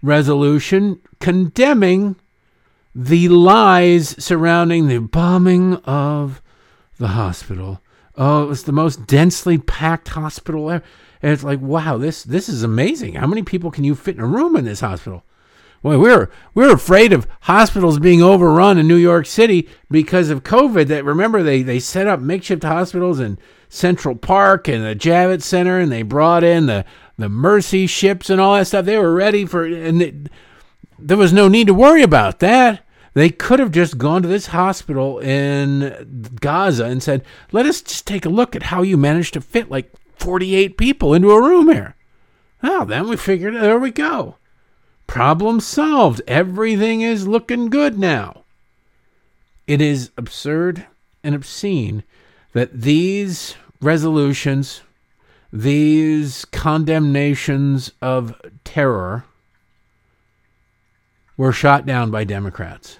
resolution 0.00 1.00
condemning 1.18 2.14
the 2.94 3.28
lies 3.28 4.14
surrounding 4.24 4.86
the 4.86 4.98
bombing 4.98 5.74
of 5.84 6.40
the 6.98 7.08
hospital. 7.08 7.80
Oh, 8.16 8.44
it 8.44 8.46
was 8.46 8.62
the 8.62 8.72
most 8.72 9.06
densely 9.06 9.58
packed 9.58 10.08
hospital 10.08 10.70
ever. 10.70 10.84
And 11.22 11.32
it's 11.32 11.42
like, 11.42 11.60
wow, 11.60 11.96
this 11.96 12.22
this 12.22 12.48
is 12.48 12.62
amazing. 12.62 13.14
How 13.14 13.26
many 13.26 13.42
people 13.42 13.70
can 13.70 13.84
you 13.84 13.94
fit 13.94 14.16
in 14.16 14.20
a 14.20 14.26
room 14.26 14.56
in 14.56 14.64
this 14.64 14.80
hospital? 14.80 15.24
Well, 15.82 15.98
we're 15.98 16.30
we're 16.54 16.72
afraid 16.72 17.12
of 17.12 17.26
hospitals 17.42 17.98
being 17.98 18.22
overrun 18.22 18.78
in 18.78 18.86
New 18.88 18.96
York 18.96 19.26
City 19.26 19.68
because 19.90 20.30
of 20.30 20.44
COVID. 20.44 20.86
That 20.86 21.04
remember 21.04 21.42
they 21.42 21.62
they 21.62 21.78
set 21.78 22.06
up 22.06 22.20
makeshift 22.20 22.62
hospitals 22.62 23.20
in 23.20 23.38
Central 23.68 24.14
Park 24.14 24.68
and 24.68 24.84
the 24.84 24.94
Javits 24.94 25.42
Center, 25.42 25.78
and 25.78 25.90
they 25.90 26.02
brought 26.02 26.44
in 26.44 26.66
the 26.66 26.84
the 27.18 27.28
Mercy 27.28 27.86
ships 27.86 28.30
and 28.30 28.40
all 28.40 28.54
that 28.54 28.66
stuff. 28.66 28.84
They 28.84 28.98
were 28.98 29.14
ready 29.14 29.46
for, 29.46 29.64
and 29.64 30.28
there 30.98 31.16
was 31.16 31.32
no 31.32 31.48
need 31.48 31.66
to 31.68 31.74
worry 31.74 32.02
about 32.02 32.40
that. 32.40 32.83
They 33.14 33.30
could 33.30 33.60
have 33.60 33.70
just 33.70 33.96
gone 33.96 34.22
to 34.22 34.28
this 34.28 34.48
hospital 34.48 35.20
in 35.20 36.34
Gaza 36.40 36.84
and 36.84 37.02
said, 37.02 37.24
"Let 37.52 37.64
us 37.64 37.80
just 37.80 38.06
take 38.06 38.26
a 38.26 38.28
look 38.28 38.54
at 38.54 38.64
how 38.64 38.82
you 38.82 38.96
managed 38.96 39.34
to 39.34 39.40
fit 39.40 39.70
like 39.70 39.92
48 40.16 40.76
people 40.76 41.14
into 41.14 41.30
a 41.30 41.40
room 41.40 41.68
here." 41.70 41.94
Oh, 42.62 42.84
then 42.84 43.08
we 43.08 43.16
figured, 43.16 43.54
there 43.54 43.78
we 43.78 43.90
go. 43.90 44.36
Problem 45.06 45.60
solved. 45.60 46.22
Everything 46.26 47.02
is 47.02 47.28
looking 47.28 47.68
good 47.68 47.98
now. 47.98 48.44
It 49.66 49.80
is 49.80 50.10
absurd 50.16 50.86
and 51.22 51.34
obscene 51.34 52.02
that 52.52 52.80
these 52.80 53.54
resolutions, 53.80 54.80
these 55.52 56.46
condemnations 56.46 57.92
of 58.00 58.34
terror, 58.64 59.24
were 61.36 61.52
shot 61.52 61.84
down 61.84 62.10
by 62.10 62.24
Democrats. 62.24 62.98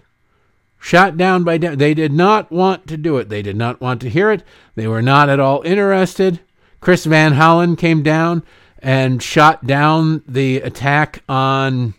Shot 0.85 1.17
down 1.17 1.45
by 1.45 1.57
De- 1.57 1.75
they 1.75 1.95
did 1.95 2.13
not 2.13 2.53
want 2.53 2.87
to 2.89 2.99
do 2.99 3.17
it. 3.17 3.31
They 3.31 3.41
did 3.41 3.57
not 3.57 3.81
want 3.81 4.03
to 4.03 4.11
hear 4.11 4.31
it. 4.31 4.43
They 4.75 4.87
were 4.87 5.01
not 5.01 5.31
at 5.31 5.41
all 5.41 5.63
interested. 5.63 6.41
Chris 6.83 7.07
Van 7.07 7.33
Hollen 7.33 7.79
came 7.79 8.03
down 8.03 8.43
and 8.81 9.23
shot 9.23 9.67
down 9.67 10.23
the 10.29 10.59
attack 10.59 11.23
on 11.27 11.95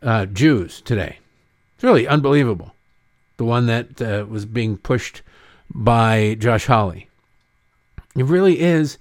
uh, 0.00 0.26
Jews 0.26 0.80
today. 0.80 1.18
It's 1.74 1.82
really 1.82 2.06
unbelievable. 2.06 2.72
The 3.36 3.44
one 3.44 3.66
that 3.66 4.00
uh, 4.00 4.26
was 4.28 4.46
being 4.46 4.76
pushed 4.76 5.22
by 5.68 6.36
Josh 6.38 6.66
Hawley. 6.66 7.10
It 8.14 8.26
really 8.26 8.60
is 8.60 8.96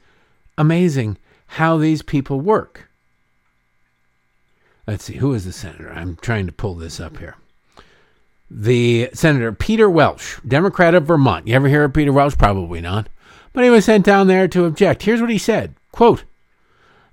amazing 0.57 1.17
how 1.45 1.77
these 1.77 2.01
people 2.01 2.41
work. 2.41 2.89
Let's 4.87 5.03
see, 5.03 5.17
who 5.17 5.35
is 5.35 5.45
the 5.45 5.53
senator? 5.53 5.93
I'm 5.93 6.15
trying 6.15 6.47
to 6.47 6.51
pull 6.51 6.73
this 6.73 6.99
up 6.99 7.19
here. 7.19 7.35
The 8.49 9.09
Senator 9.13 9.51
Peter 9.51 9.89
Welch, 9.89 10.39
Democrat 10.47 10.93
of 10.93 11.05
Vermont. 11.05 11.47
You 11.47 11.55
ever 11.55 11.67
hear 11.67 11.83
of 11.83 11.93
Peter 11.93 12.13
Welch? 12.13 12.37
Probably 12.37 12.81
not. 12.81 13.09
But 13.53 13.63
he 13.63 13.69
was 13.69 13.85
sent 13.85 14.05
down 14.05 14.27
there 14.27 14.47
to 14.49 14.65
object. 14.65 15.03
Here's 15.03 15.21
what 15.21 15.29
he 15.29 15.37
said 15.37 15.75
quote, 15.91 16.25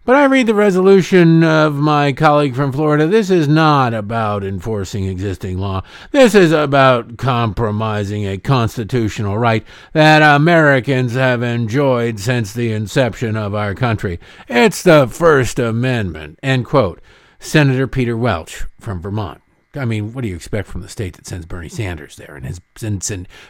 but 0.05 0.17
I 0.17 0.25
read 0.25 0.49
the 0.49 0.55
resolution 0.55 1.45
of 1.45 1.75
my 1.75 2.12
colleague 2.12 2.57
from 2.57 2.73
Florida. 2.73 3.07
This 3.07 3.31
is 3.31 3.47
not 3.47 3.95
about 3.95 4.43
enforcing 4.43 5.05
existing 5.05 5.59
law. 5.59 5.85
This 6.11 6.35
is 6.35 6.51
about 6.51 7.17
compromising 7.19 8.27
a 8.27 8.39
constitutional 8.39 9.39
right 9.39 9.65
that 9.93 10.21
Americans 10.21 11.15
have 11.15 11.45
enjoyed 11.45 12.19
since 12.19 12.53
the 12.53 12.73
inception 12.73 13.37
of 13.37 13.55
our 13.55 13.77
country. 13.77 14.19
It's 14.49 14.83
the 14.83 15.07
First 15.07 15.61
Amendment. 15.61 16.41
End 16.43 16.67
quote. 16.67 17.01
Senator 17.39 17.87
Peter 17.87 18.17
Welch 18.17 18.65
from 18.81 19.01
Vermont. 19.01 19.41
I 19.75 19.85
mean, 19.85 20.12
what 20.12 20.23
do 20.23 20.29
you 20.29 20.37
expect 20.37 20.69
from 20.69 20.83
the 20.83 20.88
state 20.88 21.14
that 21.14 21.26
sends 21.26 21.47
Bernie 21.47 21.69
Sanders 21.69 22.17
there 22.17 22.37
and 22.37 22.45
has 22.45 22.61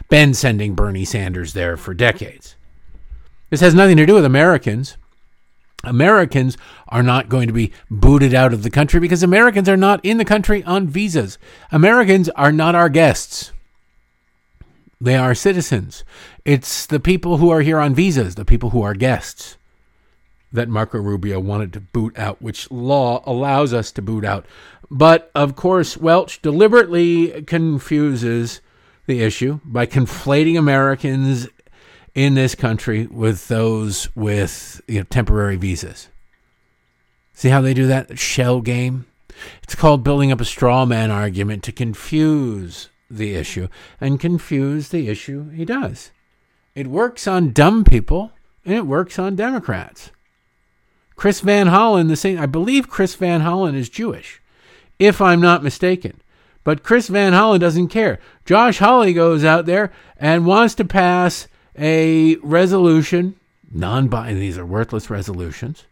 been 0.09 0.33
sending 0.33 0.73
Bernie 0.75 1.05
Sanders 1.05 1.53
there 1.53 1.75
for 1.75 1.93
decades? 1.93 2.55
This 3.49 3.59
has 3.61 3.75
nothing 3.75 3.97
to 3.97 4.05
do 4.05 4.15
with 4.15 4.25
Americans. 4.25 4.97
Americans 5.83 6.57
are 6.87 7.03
not 7.03 7.27
going 7.27 7.47
to 7.47 7.53
be 7.53 7.73
booted 7.91 8.33
out 8.33 8.53
of 8.53 8.63
the 8.63 8.69
country 8.69 9.01
because 9.01 9.21
Americans 9.21 9.67
are 9.67 9.75
not 9.75 9.99
in 10.03 10.17
the 10.17 10.23
country 10.23 10.63
on 10.63 10.87
visas. 10.87 11.37
Americans 11.71 12.29
are 12.29 12.53
not 12.53 12.73
our 12.73 12.87
guests. 12.87 13.51
They 15.01 15.17
are 15.17 15.35
citizens. 15.35 16.05
It's 16.45 16.85
the 16.85 17.01
people 17.01 17.37
who 17.37 17.49
are 17.49 17.59
here 17.59 17.79
on 17.79 17.93
visas, 17.93 18.35
the 18.35 18.45
people 18.45 18.69
who 18.69 18.81
are 18.81 18.93
guests, 18.93 19.57
that 20.53 20.69
Marco 20.69 20.99
Rubio 20.99 21.39
wanted 21.39 21.73
to 21.73 21.81
boot 21.81 22.17
out, 22.17 22.41
which 22.41 22.69
law 22.71 23.23
allows 23.25 23.73
us 23.73 23.91
to 23.91 24.01
boot 24.01 24.23
out. 24.23 24.45
But 24.89 25.31
of 25.33 25.55
course, 25.55 25.97
Welch 25.97 26.41
deliberately 26.41 27.41
confuses 27.43 28.61
the 29.07 29.21
issue 29.21 29.59
by 29.65 29.87
conflating 29.87 30.57
Americans 30.57 31.47
in 32.13 32.35
this 32.35 32.53
country 32.53 33.07
with 33.07 33.47
those 33.47 34.15
with 34.15 34.81
you 34.87 34.99
know, 34.99 35.03
temporary 35.09 35.57
visas. 35.57 36.09
See 37.33 37.49
how 37.49 37.61
they 37.61 37.73
do 37.73 37.87
that 37.87 38.19
shell 38.19 38.61
game? 38.61 39.07
It's 39.63 39.75
called 39.75 40.03
building 40.03 40.31
up 40.31 40.39
a 40.39 40.45
straw 40.45 40.85
man 40.85 41.09
argument 41.09 41.63
to 41.63 41.71
confuse 41.71 42.89
the 43.09 43.33
issue 43.33 43.67
and 43.99 44.19
confuse 44.19 44.89
the 44.89 45.09
issue 45.09 45.49
he 45.49 45.65
does. 45.65 46.11
It 46.75 46.87
works 46.87 47.27
on 47.27 47.51
dumb 47.51 47.83
people 47.83 48.31
and 48.63 48.75
it 48.75 48.85
works 48.85 49.17
on 49.17 49.35
Democrats. 49.35 50.11
Chris 51.23 51.39
Van 51.39 51.67
Hollen, 51.67 52.09
the 52.09 52.17
same, 52.17 52.37
I 52.37 52.47
believe 52.47 52.89
Chris 52.89 53.15
Van 53.15 53.43
Hollen 53.43 53.75
is 53.75 53.87
Jewish, 53.87 54.41
if 54.99 55.21
I'm 55.21 55.39
not 55.39 55.63
mistaken. 55.63 56.19
But 56.65 56.83
Chris 56.83 57.07
Van 57.07 57.31
Hollen 57.31 57.61
doesn't 57.61 57.87
care. 57.87 58.19
Josh 58.43 58.79
Hawley 58.79 59.13
goes 59.13 59.45
out 59.45 59.65
there 59.65 59.93
and 60.17 60.45
wants 60.45 60.75
to 60.75 60.83
pass 60.83 61.47
a 61.79 62.35
resolution, 62.43 63.37
non 63.71 64.09
binding, 64.09 64.41
these 64.41 64.57
are 64.57 64.65
worthless 64.65 65.09
resolutions, 65.09 65.85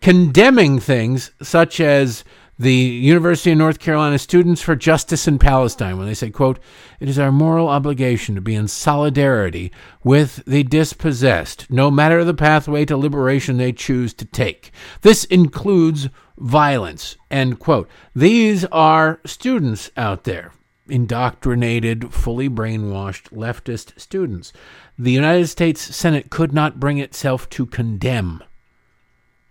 condemning 0.00 0.80
things 0.80 1.30
such 1.40 1.78
as 1.78 2.24
the 2.58 2.74
University 2.74 3.50
of 3.52 3.58
North 3.58 3.78
Carolina 3.78 4.18
Students 4.18 4.62
for 4.62 4.76
Justice 4.76 5.26
in 5.26 5.38
Palestine 5.38 5.98
when 5.98 6.06
they 6.06 6.14
say, 6.14 6.30
quote, 6.30 6.58
it 7.00 7.08
is 7.08 7.18
our 7.18 7.32
moral 7.32 7.68
obligation 7.68 8.34
to 8.34 8.40
be 8.40 8.54
in 8.54 8.68
solidarity 8.68 9.72
with 10.04 10.44
the 10.46 10.62
dispossessed, 10.62 11.70
no 11.70 11.90
matter 11.90 12.24
the 12.24 12.34
pathway 12.34 12.84
to 12.84 12.96
liberation 12.96 13.56
they 13.56 13.72
choose 13.72 14.14
to 14.14 14.24
take. 14.24 14.70
This 15.00 15.24
includes 15.24 16.08
violence, 16.38 17.16
end 17.30 17.58
quote. 17.58 17.88
These 18.14 18.64
are 18.66 19.20
students 19.24 19.90
out 19.96 20.24
there, 20.24 20.52
indoctrinated, 20.88 22.12
fully 22.12 22.48
brainwashed 22.48 23.30
leftist 23.30 23.98
students 23.98 24.52
the 24.98 25.10
United 25.10 25.48
States 25.48 25.80
Senate 25.80 26.30
could 26.30 26.52
not 26.52 26.78
bring 26.78 26.98
itself 26.98 27.48
to 27.50 27.66
condemn 27.66 28.42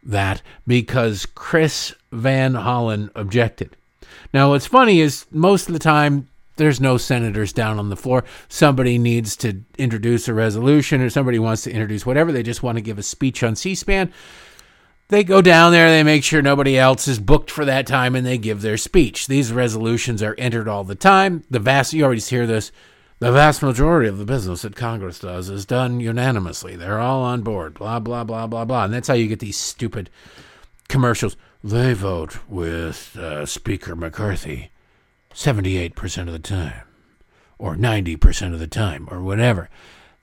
that 0.04 0.42
because 0.66 1.26
Chris 1.26 1.94
Van 2.12 2.54
Hollen 2.54 3.10
objected. 3.16 3.76
Now, 4.34 4.50
what's 4.50 4.66
funny 4.66 5.02
is 5.02 5.26
most 5.32 5.68
of 5.68 5.74
the 5.74 5.80
time 5.80 6.28
there's 6.58 6.82
no 6.82 6.98
senators 6.98 7.54
down 7.54 7.80
on 7.80 7.90
the 7.90 7.96
floor. 7.96 8.24
Somebody 8.50 8.98
needs 8.98 9.36
to 9.38 9.62
introduce 9.78 10.28
a 10.28 10.34
resolution 10.34 11.02
or 11.02 11.10
somebody 11.10 11.40
wants 11.40 11.64
to 11.64 11.72
introduce 11.72 12.06
whatever. 12.06 12.32
They 12.32 12.44
just 12.44 12.64
want 12.64 12.78
to 12.78 12.84
give 12.84 13.00
a 13.00 13.04
speech 13.04 13.44
on 13.44 13.56
C 13.56 13.74
SPAN. 13.76 14.14
They 15.08 15.24
go 15.26 15.42
down 15.42 15.74
there, 15.74 15.90
they 15.90 16.04
make 16.04 16.24
sure 16.24 16.42
nobody 16.42 16.78
else 16.78 17.06
is 17.06 17.20
booked 17.20 17.52
for 17.52 17.66
that 17.66 17.86
time, 17.86 18.16
and 18.16 18.26
they 18.26 18.38
give 18.38 18.62
their 18.62 18.78
speech. 18.78 19.28
These 19.28 19.52
resolutions 19.52 20.24
are 20.24 20.36
entered 20.38 20.70
all 20.70 20.86
the 20.86 20.96
time. 20.96 21.44
The 21.50 21.60
vast, 21.60 21.92
you 21.92 22.06
already 22.06 22.22
hear 22.22 22.48
this 22.48 22.72
the 23.22 23.32
vast 23.32 23.62
majority 23.62 24.10
of 24.10 24.18
the 24.18 24.26
business 24.26 24.64
that 24.64 24.76
Congress 24.76 25.20
does 25.20 25.48
is 25.48 25.64
done 25.64 26.00
unanimously. 26.00 26.76
They're 26.76 27.00
all 27.00 27.22
on 27.22 27.44
board, 27.44 27.76
blah, 27.76 28.00
blah, 28.00 28.24
blah, 28.24 28.48
blah, 28.48 28.66
blah. 28.66 28.86
And 28.86 28.94
that's 28.94 29.08
how 29.08 29.14
you 29.14 29.28
get 29.28 29.38
these 29.38 29.60
stupid 29.60 30.10
commercials. 30.88 31.38
They 31.64 31.94
vote 31.94 32.40
with 32.50 33.16
uh, 33.18 33.46
Speaker 33.46 33.96
McCarthy 33.96 34.72
78% 35.34 36.28
of 36.28 36.34
the 36.34 36.40
time, 36.40 36.82
or 37.60 37.76
90% 37.76 38.54
of 38.54 38.60
the 38.60 38.68
time, 38.68 39.08
or 39.12 39.22
whatever. 39.22 39.70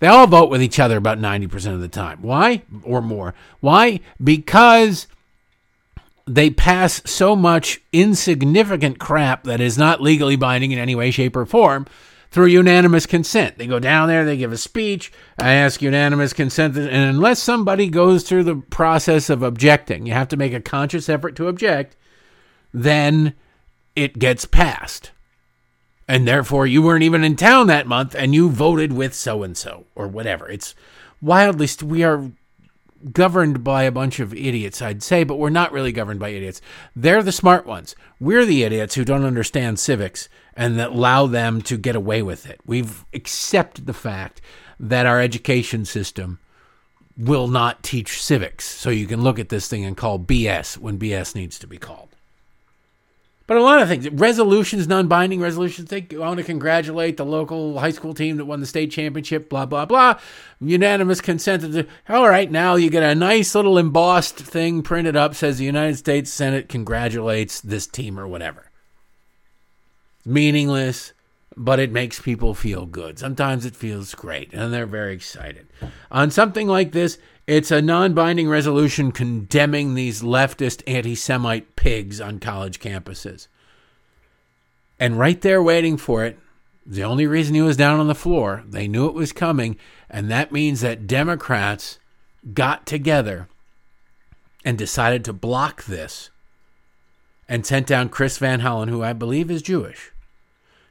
They 0.00 0.08
all 0.08 0.26
vote 0.26 0.50
with 0.50 0.62
each 0.62 0.78
other 0.80 0.96
about 0.96 1.18
90% 1.18 1.74
of 1.74 1.80
the 1.80 1.88
time. 1.88 2.22
Why? 2.22 2.62
Or 2.82 3.00
more. 3.00 3.34
Why? 3.60 4.00
Because 4.22 5.06
they 6.26 6.50
pass 6.50 7.02
so 7.08 7.34
much 7.34 7.80
insignificant 7.92 8.98
crap 8.98 9.44
that 9.44 9.60
is 9.60 9.78
not 9.78 10.02
legally 10.02 10.36
binding 10.36 10.72
in 10.72 10.78
any 10.78 10.94
way, 10.94 11.10
shape, 11.10 11.36
or 11.36 11.46
form 11.46 11.86
through 12.30 12.46
unanimous 12.46 13.06
consent. 13.06 13.58
They 13.58 13.66
go 13.66 13.78
down 13.78 14.08
there, 14.08 14.24
they 14.24 14.36
give 14.36 14.52
a 14.52 14.58
speech, 14.58 15.12
I 15.38 15.52
ask 15.52 15.80
unanimous 15.80 16.32
consent, 16.32 16.76
and 16.76 16.88
unless 16.88 17.42
somebody 17.42 17.88
goes 17.88 18.22
through 18.22 18.44
the 18.44 18.56
process 18.56 19.30
of 19.30 19.42
objecting, 19.42 20.06
you 20.06 20.12
have 20.12 20.28
to 20.28 20.36
make 20.36 20.52
a 20.52 20.60
conscious 20.60 21.08
effort 21.08 21.36
to 21.36 21.48
object, 21.48 21.96
then 22.72 23.34
it 23.96 24.18
gets 24.18 24.44
passed. 24.44 25.10
And 26.06 26.26
therefore, 26.26 26.66
you 26.66 26.80
weren't 26.80 27.02
even 27.02 27.22
in 27.22 27.36
town 27.36 27.66
that 27.66 27.86
month 27.86 28.14
and 28.14 28.34
you 28.34 28.48
voted 28.48 28.92
with 28.92 29.14
so 29.14 29.42
and 29.42 29.56
so 29.56 29.86
or 29.94 30.08
whatever. 30.08 30.48
It's 30.48 30.74
wildly, 31.20 31.66
st- 31.66 31.90
we 31.90 32.02
are 32.02 32.30
governed 33.12 33.62
by 33.62 33.84
a 33.84 33.92
bunch 33.92 34.20
of 34.20 34.34
idiots, 34.34 34.82
I'd 34.82 35.02
say, 35.02 35.24
but 35.24 35.36
we're 35.36 35.50
not 35.50 35.72
really 35.72 35.92
governed 35.92 36.20
by 36.20 36.30
idiots. 36.30 36.60
They're 36.96 37.22
the 37.22 37.32
smart 37.32 37.66
ones. 37.66 37.94
We're 38.20 38.44
the 38.44 38.62
idiots 38.62 38.94
who 38.94 39.04
don't 39.04 39.24
understand 39.24 39.78
civics 39.78 40.28
and 40.54 40.78
that 40.78 40.90
allow 40.90 41.26
them 41.26 41.62
to 41.62 41.76
get 41.76 41.96
away 41.96 42.22
with 42.22 42.46
it. 42.46 42.60
We've 42.66 43.04
accepted 43.14 43.86
the 43.86 43.92
fact 43.92 44.40
that 44.80 45.06
our 45.06 45.20
education 45.20 45.84
system 45.84 46.38
will 47.16 47.48
not 47.48 47.82
teach 47.82 48.22
civics. 48.22 48.64
So 48.64 48.90
you 48.90 49.06
can 49.06 49.22
look 49.22 49.38
at 49.38 49.48
this 49.48 49.68
thing 49.68 49.84
and 49.84 49.96
call 49.96 50.18
BS 50.18 50.78
when 50.78 50.98
BS 50.98 51.34
needs 51.34 51.58
to 51.58 51.66
be 51.66 51.78
called. 51.78 52.07
But 53.48 53.56
a 53.56 53.62
lot 53.62 53.80
of 53.80 53.88
things, 53.88 54.06
resolutions, 54.10 54.86
non-binding 54.86 55.40
resolutions. 55.40 55.88
They 55.88 56.06
I 56.12 56.18
want 56.18 56.36
to 56.36 56.44
congratulate 56.44 57.16
the 57.16 57.24
local 57.24 57.78
high 57.78 57.92
school 57.92 58.12
team 58.12 58.36
that 58.36 58.44
won 58.44 58.60
the 58.60 58.66
state 58.66 58.90
championship. 58.90 59.48
Blah 59.48 59.64
blah 59.64 59.86
blah. 59.86 60.20
Unanimous 60.60 61.22
consent. 61.22 61.62
To, 61.62 61.86
all 62.10 62.28
right, 62.28 62.50
now 62.50 62.74
you 62.74 62.90
get 62.90 63.02
a 63.02 63.14
nice 63.14 63.54
little 63.54 63.78
embossed 63.78 64.36
thing 64.36 64.82
printed 64.82 65.16
up 65.16 65.34
says 65.34 65.56
the 65.56 65.64
United 65.64 65.96
States 65.96 66.30
Senate 66.30 66.68
congratulates 66.68 67.62
this 67.62 67.86
team 67.86 68.20
or 68.20 68.28
whatever. 68.28 68.70
Meaningless, 70.26 71.14
but 71.58 71.80
it 71.80 71.92
makes 71.92 72.20
people 72.20 72.54
feel 72.54 72.86
good. 72.86 73.18
Sometimes 73.18 73.66
it 73.66 73.76
feels 73.76 74.14
great, 74.14 74.52
and 74.52 74.72
they're 74.72 74.86
very 74.86 75.14
excited. 75.14 75.66
On 76.10 76.30
something 76.30 76.68
like 76.68 76.92
this, 76.92 77.18
it's 77.46 77.70
a 77.70 77.82
non 77.82 78.14
binding 78.14 78.48
resolution 78.48 79.10
condemning 79.10 79.94
these 79.94 80.22
leftist 80.22 80.82
anti 80.86 81.14
Semite 81.14 81.76
pigs 81.76 82.20
on 82.20 82.38
college 82.38 82.78
campuses. 82.78 83.48
And 85.00 85.18
right 85.18 85.40
there 85.40 85.62
waiting 85.62 85.96
for 85.96 86.24
it, 86.24 86.38
the 86.86 87.04
only 87.04 87.26
reason 87.26 87.54
he 87.54 87.62
was 87.62 87.76
down 87.76 88.00
on 88.00 88.06
the 88.06 88.14
floor, 88.14 88.64
they 88.66 88.88
knew 88.88 89.06
it 89.06 89.14
was 89.14 89.32
coming, 89.32 89.76
and 90.08 90.30
that 90.30 90.52
means 90.52 90.80
that 90.80 91.06
Democrats 91.06 91.98
got 92.54 92.86
together 92.86 93.48
and 94.64 94.78
decided 94.78 95.24
to 95.24 95.32
block 95.32 95.84
this 95.84 96.30
and 97.48 97.64
sent 97.64 97.86
down 97.86 98.08
Chris 98.08 98.38
Van 98.38 98.60
Hollen, 98.60 98.88
who 98.88 99.02
I 99.02 99.12
believe 99.12 99.50
is 99.50 99.62
Jewish, 99.62 100.12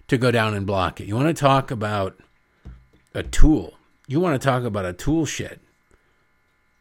to 0.07 0.17
go 0.17 0.31
down 0.31 0.53
and 0.53 0.65
block 0.65 0.99
it. 1.01 1.07
You 1.07 1.15
want 1.15 1.35
to 1.35 1.39
talk 1.39 1.71
about 1.71 2.19
a 3.13 3.23
tool? 3.23 3.73
You 4.07 4.19
want 4.19 4.39
to 4.39 4.45
talk 4.45 4.63
about 4.63 4.85
a 4.85 4.93
tool 4.93 5.25
shed? 5.25 5.59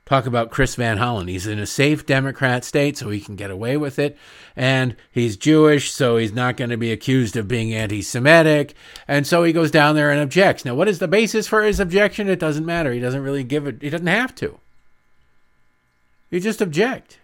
Talk 0.07 0.27
about 0.27 0.53
Chris 0.53 0.77
Van 0.77 0.99
Hollen. 0.99 1.29
He's 1.29 1.49
in 1.49 1.59
a 1.59 1.67
safe 1.67 2.07
Democrat 2.07 2.65
state, 2.65 2.97
so 2.97 3.11
he 3.11 3.19
can 3.19 3.35
get 3.35 3.51
away 3.51 3.77
with 3.77 3.99
it. 3.99 4.17
And 4.55 4.95
he's 5.11 5.37
Jewish, 5.37 5.91
so 5.91 6.17
he's 6.17 6.33
not 6.33 6.57
going 6.57 6.71
to 6.71 6.77
be 6.77 6.93
accused 6.93 7.37
of 7.37 7.49
being 7.49 7.75
anti 7.75 8.03
Semitic. 8.03 8.75
And 9.09 9.27
so 9.27 9.43
he 9.43 9.53
goes 9.53 9.73
down 9.73 9.97
there 9.97 10.13
and 10.13 10.21
objects. 10.21 10.65
Now, 10.65 10.77
what 10.77 10.87
is 10.87 11.01
the 11.01 11.09
basis 11.09 11.49
for 11.49 11.65
his 11.65 11.81
objection? 11.81 12.29
It 12.29 12.39
doesn't 12.39 12.65
matter. 12.65 12.93
He 12.93 13.01
doesn't 13.01 13.23
really 13.23 13.43
give 13.43 13.67
it, 13.67 13.83
he 13.83 13.91
doesn't 13.91 14.07
have 14.07 14.33
to. 14.37 14.61
You 16.31 16.39
just 16.39 16.63
object. 16.63 17.19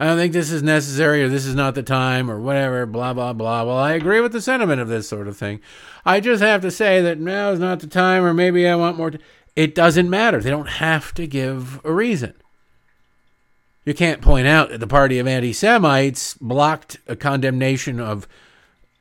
I 0.00 0.06
don't 0.06 0.16
think 0.16 0.32
this 0.32 0.52
is 0.52 0.62
necessary 0.62 1.24
or 1.24 1.28
this 1.28 1.44
is 1.44 1.56
not 1.56 1.74
the 1.74 1.82
time 1.82 2.30
or 2.30 2.38
whatever, 2.40 2.86
blah, 2.86 3.12
blah, 3.12 3.32
blah. 3.32 3.64
Well, 3.64 3.78
I 3.78 3.92
agree 3.92 4.20
with 4.20 4.32
the 4.32 4.40
sentiment 4.40 4.80
of 4.80 4.88
this 4.88 5.08
sort 5.08 5.26
of 5.26 5.36
thing. 5.36 5.60
I 6.04 6.20
just 6.20 6.42
have 6.42 6.62
to 6.62 6.70
say 6.70 7.00
that 7.02 7.18
now 7.18 7.50
is 7.50 7.58
not 7.58 7.80
the 7.80 7.88
time 7.88 8.24
or 8.24 8.32
maybe 8.32 8.68
I 8.68 8.76
want 8.76 8.96
more. 8.96 9.10
T- 9.10 9.18
it 9.56 9.74
doesn't 9.74 10.08
matter. 10.08 10.40
They 10.40 10.50
don't 10.50 10.68
have 10.68 11.12
to 11.14 11.26
give 11.26 11.84
a 11.84 11.92
reason. 11.92 12.34
You 13.84 13.94
can't 13.94 14.20
point 14.20 14.46
out 14.46 14.68
that 14.68 14.78
the 14.78 14.86
party 14.86 15.18
of 15.18 15.26
anti 15.26 15.52
Semites 15.52 16.34
blocked 16.34 16.98
a 17.08 17.16
condemnation 17.16 17.98
of 17.98 18.28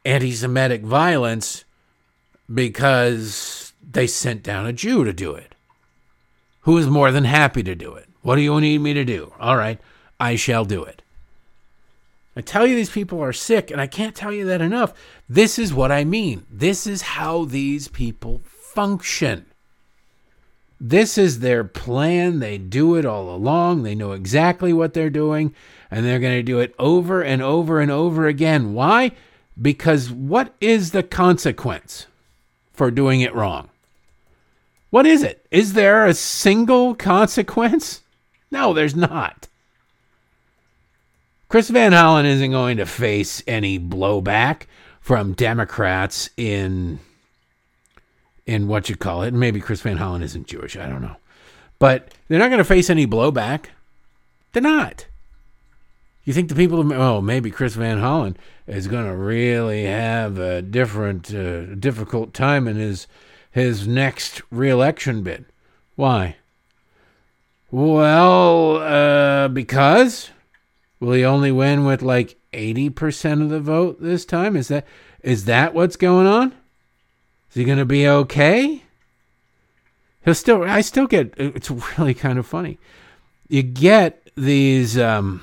anti 0.03 0.31
Semitic 0.31 0.81
violence 0.81 1.65
because 2.51 3.73
they 3.87 4.07
sent 4.07 4.43
down 4.43 4.65
a 4.65 4.73
Jew 4.73 5.03
to 5.03 5.13
do 5.13 5.35
it, 5.35 5.53
who 6.61 6.77
is 6.77 6.87
more 6.87 7.11
than 7.11 7.25
happy 7.25 7.61
to 7.63 7.75
do 7.75 7.93
it. 7.95 8.07
What 8.21 8.37
do 8.37 8.41
you 8.41 8.59
need 8.61 8.79
me 8.79 8.93
to 8.93 9.03
do? 9.05 9.33
All 9.39 9.57
right, 9.57 9.79
I 10.19 10.35
shall 10.35 10.65
do 10.65 10.83
it. 10.83 11.01
I 12.35 12.41
tell 12.41 12.67
you, 12.67 12.75
these 12.75 12.91
people 12.91 13.21
are 13.23 13.33
sick, 13.33 13.71
and 13.71 13.81
I 13.81 13.87
can't 13.87 14.15
tell 14.15 14.31
you 14.31 14.45
that 14.45 14.61
enough. 14.61 14.93
This 15.27 15.57
is 15.57 15.73
what 15.73 15.91
I 15.91 16.03
mean. 16.03 16.45
This 16.51 16.85
is 16.85 17.01
how 17.01 17.45
these 17.45 17.87
people 17.87 18.41
function. 18.45 19.47
This 20.79 21.17
is 21.17 21.39
their 21.39 21.63
plan. 21.63 22.37
They 22.37 22.59
do 22.59 22.95
it 22.95 23.05
all 23.05 23.33
along. 23.33 23.81
They 23.81 23.95
know 23.95 24.11
exactly 24.11 24.71
what 24.71 24.93
they're 24.93 25.09
doing, 25.09 25.55
and 25.89 26.05
they're 26.05 26.19
going 26.19 26.37
to 26.37 26.43
do 26.43 26.59
it 26.59 26.75
over 26.77 27.23
and 27.23 27.41
over 27.41 27.79
and 27.79 27.89
over 27.89 28.27
again. 28.27 28.75
Why? 28.75 29.13
Because 29.59 30.11
what 30.11 30.53
is 30.61 30.91
the 30.91 31.01
consequence 31.01 32.05
for 32.71 32.91
doing 32.91 33.21
it 33.21 33.33
wrong? 33.33 33.69
What 34.91 35.07
is 35.07 35.23
it? 35.23 35.45
Is 35.49 35.73
there 35.73 36.05
a 36.05 36.13
single 36.13 36.93
consequence? 36.93 38.01
No, 38.51 38.73
there's 38.73 38.95
not. 38.95 39.47
Chris 41.49 41.69
Van 41.69 41.93
Hollen 41.93 42.25
isn't 42.25 42.51
going 42.51 42.77
to 42.77 42.85
face 42.85 43.41
any 43.47 43.79
blowback 43.79 44.63
from 44.99 45.33
Democrats 45.33 46.29
in 46.35 46.99
in 48.45 48.67
what 48.67 48.89
you 48.89 48.95
call 48.95 49.23
it. 49.23 49.33
Maybe 49.33 49.59
Chris 49.59 49.81
Van 49.81 49.97
Hollen 49.97 50.23
isn't 50.23 50.47
Jewish. 50.47 50.75
I 50.77 50.87
don't 50.87 51.01
know. 51.01 51.17
But 51.79 52.13
they're 52.27 52.39
not 52.39 52.49
going 52.49 52.57
to 52.57 52.63
face 52.63 52.89
any 52.89 53.05
blowback. 53.05 53.65
They're 54.53 54.61
not. 54.61 55.07
You 56.23 56.33
think 56.33 56.49
the 56.49 56.55
people, 56.55 56.91
oh, 56.93 57.21
maybe 57.21 57.51
Chris 57.51 57.75
Van 57.75 57.99
Hollen 57.99 58.35
is 58.65 58.87
going 58.87 59.05
to 59.05 59.15
really 59.15 59.85
have 59.85 60.37
a 60.39 60.61
different, 60.61 61.33
uh, 61.33 61.75
difficult 61.75 62.33
time 62.33 62.67
in 62.67 62.75
his 62.75 63.07
his 63.49 63.87
next 63.87 64.41
reelection 64.51 65.23
bid. 65.23 65.45
Why? 65.95 66.35
Well, 67.71 68.77
uh, 68.77 69.47
because 69.47 70.29
will 70.99 71.13
he 71.13 71.25
only 71.25 71.51
win 71.51 71.85
with 71.85 72.01
like 72.01 72.37
eighty 72.53 72.89
percent 72.89 73.41
of 73.41 73.49
the 73.49 73.59
vote 73.59 74.01
this 74.01 74.25
time? 74.25 74.55
Is 74.55 74.67
that 74.69 74.85
is 75.21 75.45
that 75.45 75.73
what's 75.73 75.95
going 75.95 76.27
on? 76.27 76.53
Is 77.49 77.55
he 77.55 77.63
going 77.63 77.77
to 77.77 77.85
be 77.85 78.07
okay? 78.07 78.83
He'll 80.23 80.35
still, 80.35 80.63
I 80.63 80.81
still 80.81 81.07
get, 81.07 81.33
it's 81.37 81.71
really 81.71 82.13
kind 82.13 82.37
of 82.37 82.45
funny. 82.45 82.79
You 83.47 83.63
get 83.63 84.29
these 84.35 84.97
um, 84.97 85.41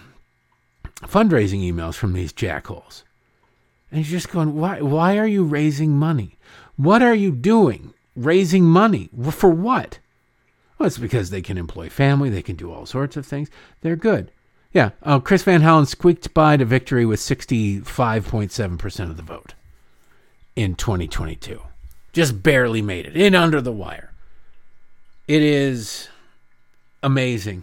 fundraising 1.03 1.61
emails 1.61 1.95
from 1.95 2.12
these 2.12 2.35
jackholes. 2.35 3.03
And 3.90 4.05
you're 4.05 4.21
just 4.21 4.31
going, 4.31 4.55
why, 4.55 4.83
why 4.83 5.17
are 5.17 5.27
you 5.27 5.43
raising 5.43 5.93
money? 5.93 6.37
What 6.77 7.01
are 7.01 7.14
you 7.14 7.33
doing? 7.33 7.95
Raising 8.14 8.64
money. 8.64 9.09
For 9.31 9.49
what? 9.49 10.01
Well, 10.79 10.87
it's 10.87 10.99
because 10.99 11.31
they 11.31 11.40
can 11.40 11.57
employ 11.57 11.88
family, 11.88 12.29
they 12.29 12.43
can 12.43 12.57
do 12.57 12.71
all 12.71 12.85
sorts 12.85 13.17
of 13.17 13.25
things. 13.25 13.49
They're 13.81 13.97
good. 13.97 14.31
Yeah, 14.75 14.91
uh, 15.05 15.21
Chris 15.21 15.45
Van 15.45 15.63
Hollen 15.63 15.87
squeaked 15.87 16.35
by 16.35 16.57
to 16.57 16.65
victory 16.65 17.07
with 17.07 17.21
65.7% 17.21 19.01
of 19.11 19.17
the 19.17 19.23
vote 19.23 19.55
in 20.57 20.75
2022. 20.75 21.63
Just 22.13 22.43
barely 22.43 22.83
made 22.83 23.07
it 23.07 23.17
in 23.17 23.37
under 23.37 23.61
the 23.61 23.71
wire. 23.71 24.13
It 25.29 25.43
is 25.43 26.09
amazing. 27.05 27.63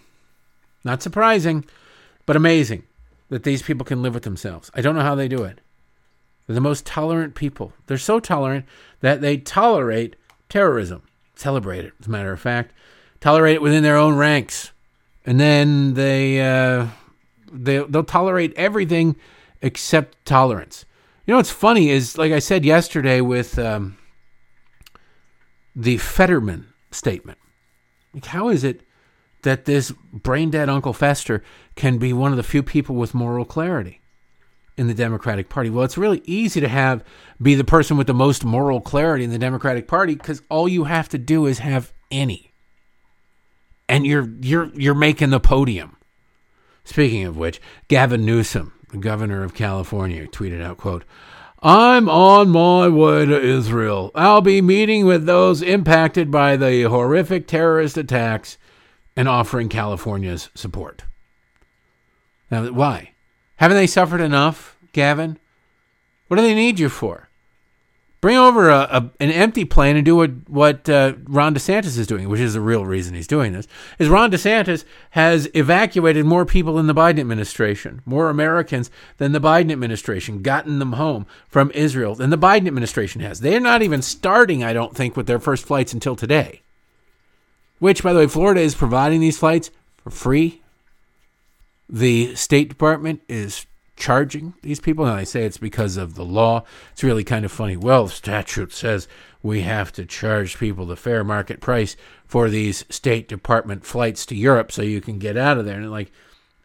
Not 0.85 1.03
surprising, 1.03 1.65
but 2.25 2.37
amazing 2.37 2.83
that 3.27 3.43
these 3.43 3.61
people 3.61 3.85
can 3.85 4.01
live 4.01 4.13
with 4.13 4.23
themselves. 4.23 4.71
I 4.73 4.79
don't 4.79 4.95
know 4.95 5.01
how 5.01 5.15
they 5.15 5.27
do 5.27 5.43
it. 5.43 5.59
They're 6.47 6.53
the 6.53 6.61
most 6.61 6.85
tolerant 6.85 7.35
people. 7.35 7.73
They're 7.87 7.97
so 7.97 8.21
tolerant 8.21 8.65
that 9.01 9.19
they 9.19 9.35
tolerate 9.35 10.15
terrorism, 10.47 11.01
celebrate 11.35 11.83
it, 11.83 11.93
as 11.99 12.07
a 12.07 12.09
matter 12.09 12.31
of 12.31 12.39
fact, 12.39 12.71
tolerate 13.19 13.55
it 13.55 13.61
within 13.61 13.83
their 13.83 13.97
own 13.97 14.15
ranks. 14.15 14.71
And 15.25 15.39
then 15.39 15.93
they, 15.93 16.41
uh, 16.41 16.87
they, 17.51 17.79
they'll 17.79 18.03
tolerate 18.03 18.53
everything 18.55 19.15
except 19.61 20.25
tolerance. 20.25 20.85
You 21.25 21.33
know 21.33 21.37
what's 21.37 21.51
funny 21.51 21.89
is, 21.89 22.17
like 22.17 22.31
I 22.31 22.39
said 22.39 22.65
yesterday 22.65 23.21
with 23.21 23.59
um, 23.59 23.97
the 25.75 25.97
Fetterman 25.97 26.67
statement. 26.91 27.37
Like, 28.13 28.25
how 28.25 28.49
is 28.49 28.63
it 28.63 28.81
that 29.43 29.65
this 29.65 29.91
brain 30.11 30.49
dead 30.49 30.69
Uncle 30.69 30.93
Fester 30.93 31.43
can 31.75 31.97
be 31.97 32.13
one 32.13 32.31
of 32.31 32.37
the 32.37 32.43
few 32.43 32.63
people 32.63 32.95
with 32.95 33.13
moral 33.13 33.45
clarity 33.45 34.01
in 34.77 34.87
the 34.87 34.93
Democratic 34.93 35.47
Party? 35.47 35.69
Well, 35.69 35.85
it's 35.85 35.97
really 35.97 36.21
easy 36.25 36.59
to 36.59 36.67
have 36.67 37.03
be 37.41 37.55
the 37.55 37.63
person 37.63 37.97
with 37.97 38.07
the 38.07 38.13
most 38.13 38.43
moral 38.43 38.81
clarity 38.81 39.23
in 39.23 39.29
the 39.29 39.39
Democratic 39.39 39.87
Party 39.87 40.15
because 40.15 40.41
all 40.49 40.67
you 40.67 40.85
have 40.85 41.07
to 41.09 41.17
do 41.17 41.45
is 41.45 41.59
have 41.59 41.93
any, 42.09 42.51
and 43.87 44.05
you're 44.05 44.29
you're 44.41 44.71
you're 44.73 44.95
making 44.95 45.29
the 45.29 45.39
podium. 45.39 45.97
Speaking 46.91 47.23
of 47.23 47.37
which, 47.37 47.61
Gavin 47.87 48.25
Newsom, 48.25 48.73
the 48.89 48.97
governor 48.97 49.45
of 49.45 49.53
California, 49.53 50.27
tweeted 50.27 50.61
out, 50.61 50.75
quote, 50.75 51.05
I'm 51.63 52.09
on 52.09 52.49
my 52.49 52.89
way 52.89 53.25
to 53.25 53.41
Israel. 53.41 54.11
I'll 54.13 54.41
be 54.41 54.61
meeting 54.61 55.05
with 55.05 55.25
those 55.25 55.61
impacted 55.61 56.29
by 56.29 56.57
the 56.57 56.83
horrific 56.83 57.47
terrorist 57.47 57.97
attacks 57.97 58.57
and 59.15 59.29
offering 59.29 59.69
California's 59.69 60.49
support. 60.53 61.05
Now, 62.51 62.69
why? 62.73 63.11
Haven't 63.55 63.77
they 63.77 63.87
suffered 63.87 64.19
enough, 64.19 64.75
Gavin? 64.91 65.39
What 66.27 66.35
do 66.35 66.43
they 66.43 66.53
need 66.53 66.77
you 66.77 66.89
for? 66.89 67.29
Bring 68.21 68.37
over 68.37 68.69
a, 68.69 68.81
a, 68.81 69.11
an 69.19 69.31
empty 69.31 69.65
plane 69.65 69.95
and 69.95 70.05
do 70.05 70.15
what 70.15 70.47
what 70.47 70.87
uh, 70.87 71.13
Ron 71.23 71.55
DeSantis 71.55 71.97
is 71.97 72.05
doing, 72.05 72.29
which 72.29 72.39
is 72.39 72.53
the 72.53 72.61
real 72.61 72.85
reason 72.85 73.15
he's 73.15 73.25
doing 73.25 73.51
this. 73.51 73.67
Is 73.97 74.09
Ron 74.09 74.31
DeSantis 74.31 74.85
has 75.11 75.49
evacuated 75.55 76.23
more 76.23 76.45
people 76.45 76.77
in 76.77 76.85
the 76.85 76.93
Biden 76.93 77.19
administration, 77.19 78.03
more 78.05 78.29
Americans 78.29 78.91
than 79.17 79.31
the 79.31 79.41
Biden 79.41 79.71
administration, 79.71 80.43
gotten 80.43 80.77
them 80.77 80.93
home 80.93 81.25
from 81.47 81.71
Israel 81.71 82.13
than 82.13 82.29
the 82.29 82.37
Biden 82.37 82.67
administration 82.67 83.21
has. 83.21 83.39
They're 83.39 83.59
not 83.59 83.81
even 83.81 84.03
starting, 84.03 84.63
I 84.63 84.71
don't 84.71 84.95
think, 84.95 85.17
with 85.17 85.25
their 85.25 85.39
first 85.39 85.65
flights 85.65 85.91
until 85.91 86.15
today. 86.15 86.61
Which, 87.79 88.03
by 88.03 88.13
the 88.13 88.19
way, 88.19 88.27
Florida 88.27 88.61
is 88.61 88.75
providing 88.75 89.21
these 89.21 89.39
flights 89.39 89.71
for 89.97 90.11
free. 90.11 90.61
The 91.89 92.35
State 92.35 92.69
Department 92.69 93.23
is 93.27 93.65
charging 94.01 94.55
these 94.63 94.79
people. 94.79 95.05
And 95.05 95.13
I 95.13 95.23
say 95.23 95.45
it's 95.45 95.59
because 95.59 95.95
of 95.95 96.15
the 96.15 96.25
law. 96.25 96.63
It's 96.91 97.03
really 97.03 97.23
kind 97.23 97.45
of 97.45 97.51
funny. 97.51 97.77
Well, 97.77 98.07
the 98.07 98.11
statute 98.11 98.73
says 98.73 99.07
we 99.43 99.61
have 99.61 99.91
to 99.93 100.05
charge 100.05 100.57
people 100.57 100.87
the 100.87 100.95
fair 100.95 101.23
market 101.23 101.61
price 101.61 101.95
for 102.25 102.49
these 102.49 102.83
State 102.89 103.27
Department 103.27 103.85
flights 103.85 104.25
to 104.25 104.35
Europe 104.35 104.71
so 104.71 104.81
you 104.81 105.01
can 105.01 105.19
get 105.19 105.37
out 105.37 105.59
of 105.59 105.65
there. 105.65 105.79
And 105.79 105.91
like, 105.91 106.11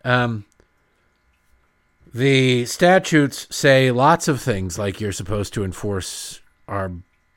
um, 0.02 0.46
the 2.14 2.64
statutes 2.64 3.46
say 3.54 3.90
lots 3.90 4.28
of 4.28 4.40
things, 4.40 4.78
like 4.78 5.00
you're 5.00 5.12
supposed 5.12 5.52
to 5.54 5.64
enforce 5.64 6.40
our 6.66 6.90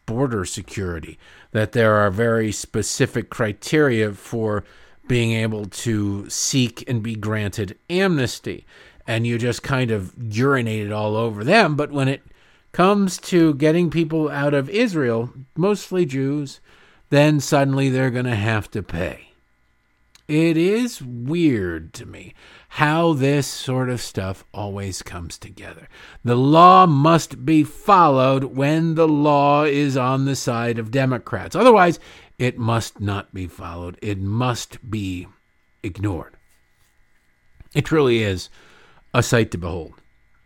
border 0.05 0.45
security, 0.45 1.19
that 1.51 1.73
there 1.73 1.95
are 1.95 2.09
very 2.09 2.53
specific 2.53 3.29
criteria 3.29 4.13
for 4.13 4.63
being 5.09 5.33
able 5.33 5.65
to 5.65 6.29
seek 6.29 6.87
and 6.87 7.03
be 7.03 7.15
granted 7.15 7.77
amnesty 7.89 8.65
and 9.09 9.25
you 9.25 9.39
just 9.39 9.63
kind 9.63 9.89
of 9.89 10.13
urinated 10.19 10.95
all 10.95 11.15
over 11.15 11.43
them. 11.43 11.75
But 11.75 11.91
when 11.91 12.07
it 12.07 12.21
comes 12.71 13.17
to 13.17 13.55
getting 13.55 13.89
people 13.89 14.29
out 14.29 14.53
of 14.53 14.69
Israel, 14.69 15.33
mostly 15.57 16.05
Jews, 16.05 16.59
then 17.09 17.39
suddenly 17.39 17.89
they're 17.89 18.11
going 18.11 18.25
to 18.25 18.35
have 18.35 18.69
to 18.69 18.83
pay. 18.83 19.29
It 20.27 20.57
is 20.57 21.01
weird 21.01 21.91
to 21.95 22.05
me 22.05 22.35
how 22.69 23.13
this 23.13 23.47
sort 23.47 23.89
of 23.89 23.99
stuff 23.99 24.45
always 24.53 25.01
comes 25.01 25.39
together. 25.39 25.89
The 26.23 26.37
law 26.37 26.85
must 26.85 27.43
be 27.43 27.63
followed 27.63 28.43
when 28.43 28.93
the 28.93 29.07
law 29.07 29.63
is 29.63 29.97
on 29.97 30.25
the 30.25 30.35
side 30.35 30.77
of 30.77 30.91
Democrats. 30.91 31.55
Otherwise, 31.55 31.99
it 32.37 32.59
must 32.59 33.01
not 33.01 33.33
be 33.33 33.47
followed. 33.47 33.97
It 34.03 34.19
must 34.19 34.87
be 34.87 35.25
ignored. 35.81 36.35
It 37.73 37.85
truly 37.85 38.21
is 38.21 38.51
a 39.13 39.23
sight 39.23 39.51
to 39.51 39.57
behold. 39.57 39.93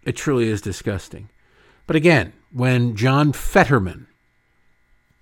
It 0.04 0.16
truly 0.16 0.50
is 0.50 0.62
disgusting. 0.62 1.30
But 1.88 1.96
again, 1.96 2.34
when 2.52 2.96
John 2.96 3.34
Fetterman 3.34 4.08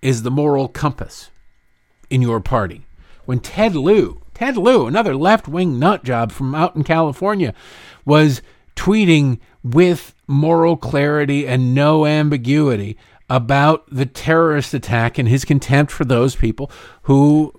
is 0.02 0.24
the 0.24 0.32
moral 0.32 0.68
compass 0.68 1.30
in 2.10 2.22
your 2.22 2.40
party, 2.40 2.86
when 3.26 3.40
Ted 3.40 3.76
Lieu, 3.76 4.22
Ted 4.34 4.58
Lieu, 4.58 4.88
another 4.88 5.16
left 5.16 5.48
wing 5.48 5.80
nut 5.80 6.04
job 6.04 6.32
from 6.32 6.56
out 6.56 6.76
in 6.76 6.84
California, 6.84 7.54
was 8.06 8.42
tweeting 8.76 9.40
with 9.64 10.16
moral 10.28 10.78
clarity 10.78 11.48
and 11.48 11.76
no 11.76 12.06
ambiguity 12.06 12.98
about 13.30 13.86
the 13.90 14.06
terrorist 14.06 14.74
attack 14.74 15.18
and 15.18 15.30
his 15.30 15.46
contempt 15.46 15.92
for 15.92 16.04
those 16.04 16.36
people 16.36 16.72
who 17.04 17.54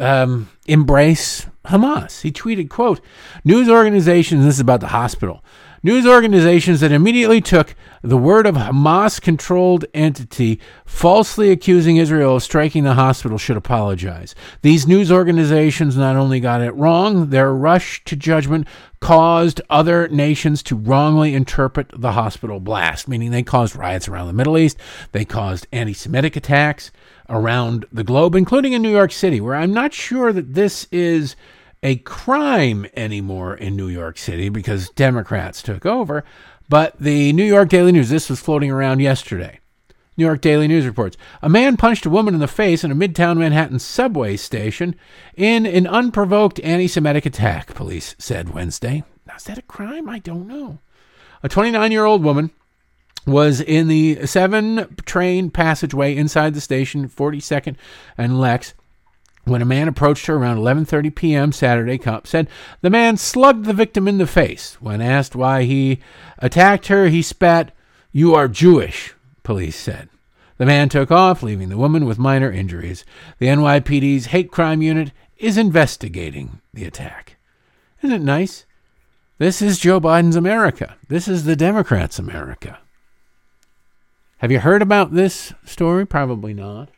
um, 0.00 0.48
embrace 0.66 1.46
Hamas. 1.68 2.22
He 2.22 2.32
tweeted, 2.32 2.68
quote, 2.68 3.00
news 3.44 3.68
organizations, 3.68 4.44
this 4.44 4.54
is 4.54 4.60
about 4.60 4.80
the 4.80 4.88
hospital, 4.88 5.44
news 5.82 6.06
organizations 6.06 6.80
that 6.80 6.92
immediately 6.92 7.40
took 7.40 7.74
the 8.02 8.16
word 8.16 8.46
of 8.46 8.54
Hamas 8.54 9.20
controlled 9.20 9.84
entity 9.94 10.60
falsely 10.84 11.50
accusing 11.50 11.96
Israel 11.96 12.36
of 12.36 12.42
striking 12.42 12.84
the 12.84 12.94
hospital 12.94 13.38
should 13.38 13.56
apologize. 13.56 14.34
These 14.62 14.86
news 14.86 15.10
organizations 15.12 15.96
not 15.96 16.16
only 16.16 16.40
got 16.40 16.62
it 16.62 16.74
wrong, 16.74 17.30
their 17.30 17.52
rush 17.52 18.02
to 18.04 18.16
judgment 18.16 18.66
caused 19.00 19.60
other 19.70 20.08
nations 20.08 20.62
to 20.64 20.76
wrongly 20.76 21.34
interpret 21.34 21.90
the 21.94 22.12
hospital 22.12 22.60
blast, 22.60 23.08
meaning 23.08 23.30
they 23.30 23.42
caused 23.42 23.76
riots 23.76 24.08
around 24.08 24.26
the 24.26 24.32
Middle 24.32 24.58
East, 24.58 24.78
they 25.12 25.24
caused 25.24 25.66
anti 25.72 25.92
Semitic 25.92 26.36
attacks 26.36 26.90
around 27.28 27.84
the 27.92 28.04
globe, 28.04 28.34
including 28.34 28.72
in 28.72 28.82
New 28.82 28.90
York 28.90 29.12
City, 29.12 29.40
where 29.40 29.54
I'm 29.54 29.72
not 29.72 29.92
sure 29.92 30.32
that 30.32 30.54
this 30.54 30.88
is 30.90 31.36
a 31.82 31.96
crime 31.96 32.86
anymore 32.96 33.54
in 33.54 33.76
New 33.76 33.88
York 33.88 34.18
City 34.18 34.48
because 34.48 34.90
Democrats 34.90 35.62
took 35.62 35.86
over. 35.86 36.24
But 36.68 36.98
the 36.98 37.32
New 37.32 37.44
York 37.44 37.68
Daily 37.68 37.92
News, 37.92 38.10
this 38.10 38.28
was 38.28 38.40
floating 38.40 38.70
around 38.70 39.00
yesterday. 39.00 39.60
New 40.16 40.24
York 40.24 40.40
Daily 40.40 40.66
News 40.66 40.84
reports 40.84 41.16
a 41.42 41.48
man 41.48 41.76
punched 41.76 42.04
a 42.04 42.10
woman 42.10 42.34
in 42.34 42.40
the 42.40 42.48
face 42.48 42.82
in 42.82 42.90
a 42.90 42.94
midtown 42.94 43.38
Manhattan 43.38 43.78
subway 43.78 44.36
station 44.36 44.96
in 45.36 45.64
an 45.64 45.86
unprovoked 45.86 46.58
anti 46.60 46.88
Semitic 46.88 47.24
attack, 47.24 47.74
police 47.74 48.16
said 48.18 48.52
Wednesday. 48.52 49.04
Now, 49.26 49.36
is 49.36 49.44
that 49.44 49.58
a 49.58 49.62
crime? 49.62 50.08
I 50.08 50.18
don't 50.18 50.48
know. 50.48 50.80
A 51.42 51.48
29 51.48 51.92
year 51.92 52.04
old 52.04 52.24
woman 52.24 52.50
was 53.26 53.60
in 53.60 53.86
the 53.86 54.26
7 54.26 54.96
train 55.06 55.50
passageway 55.50 56.16
inside 56.16 56.54
the 56.54 56.60
station, 56.60 57.08
42nd 57.08 57.76
and 58.16 58.40
Lex, 58.40 58.74
when 59.48 59.62
a 59.62 59.66
man 59.66 59.88
approached 59.88 60.26
her 60.26 60.36
around 60.36 60.58
11:30 60.58 61.14
p.m. 61.14 61.52
Saturday, 61.52 61.98
cop 61.98 62.26
said 62.26 62.48
the 62.80 62.90
man 62.90 63.16
slugged 63.16 63.64
the 63.64 63.72
victim 63.72 64.06
in 64.06 64.18
the 64.18 64.26
face. 64.26 64.76
When 64.80 65.00
asked 65.00 65.34
why 65.34 65.64
he 65.64 66.00
attacked 66.38 66.88
her, 66.88 67.08
he 67.08 67.22
spat, 67.22 67.72
"You 68.12 68.34
are 68.34 68.48
Jewish," 68.48 69.14
police 69.42 69.76
said. 69.76 70.08
The 70.58 70.66
man 70.66 70.88
took 70.88 71.10
off, 71.10 71.42
leaving 71.42 71.68
the 71.68 71.76
woman 71.76 72.04
with 72.04 72.18
minor 72.18 72.50
injuries. 72.50 73.04
The 73.38 73.46
NYPD's 73.46 74.26
hate 74.26 74.50
crime 74.50 74.82
unit 74.82 75.12
is 75.36 75.56
investigating 75.56 76.60
the 76.74 76.84
attack. 76.84 77.36
Isn't 78.02 78.14
it 78.14 78.24
nice? 78.24 78.66
This 79.38 79.62
is 79.62 79.78
Joe 79.78 80.00
Biden's 80.00 80.34
America. 80.34 80.96
This 81.06 81.28
is 81.28 81.44
the 81.44 81.54
Democrats' 81.54 82.18
America. 82.18 82.80
Have 84.38 84.50
you 84.50 84.58
heard 84.58 84.82
about 84.82 85.12
this 85.14 85.52
story? 85.64 86.04
Probably 86.04 86.54
not. 86.54 86.90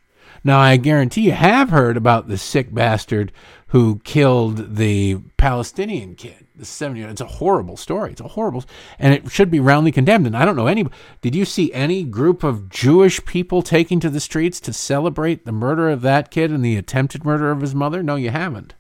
Now, 0.43 0.59
I 0.59 0.77
guarantee 0.79 1.23
you 1.23 1.33
have 1.33 1.71
heard 1.71 1.97
about 1.97 2.29
the 2.29 2.39
sick 2.39 2.73
bastard 2.73 3.31
who 3.69 4.01
killed 4.05 4.77
the 4.77 5.19
Palestinian 5.37 6.15
kid, 6.15 6.47
the 6.57 6.65
seven 6.65 6.97
year 6.97 7.09
It's 7.09 7.21
a 7.21 7.27
horrible 7.27 7.77
story. 7.77 8.13
It's 8.13 8.21
a 8.21 8.29
horrible, 8.29 8.65
and 8.99 9.13
it 9.13 9.31
should 9.31 9.51
be 9.51 9.61
roundly 9.61 9.93
condemned. 9.93 10.27
And 10.27 10.37
I 10.37 10.45
don't 10.45 10.57
know 10.57 10.67
any. 10.67 10.87
Did 11.21 11.35
you 11.35 11.45
see 11.45 11.73
any 11.73 12.03
group 12.05 12.43
of 12.43 12.69
Jewish 12.69 13.25
people 13.25 13.63
taking 13.63 14.01
to 14.01 14.11
the 14.11 14.19
streets 14.19 14.61
to 14.61 14.73
celebrate 14.73 15.45
the 15.45 15.53
murder 15.53 15.91
of 15.91 16.03
that 16.03 16.31
kid 16.31 16.51
and 16.51 16.65
the 16.65 16.77
attempted 16.77 17.25
murder 17.25 17.51
of 17.51 17.61
his 17.61 17.75
mother? 17.75 18.03
No, 18.03 18.17
you 18.17 18.31
haven't. 18.31 18.75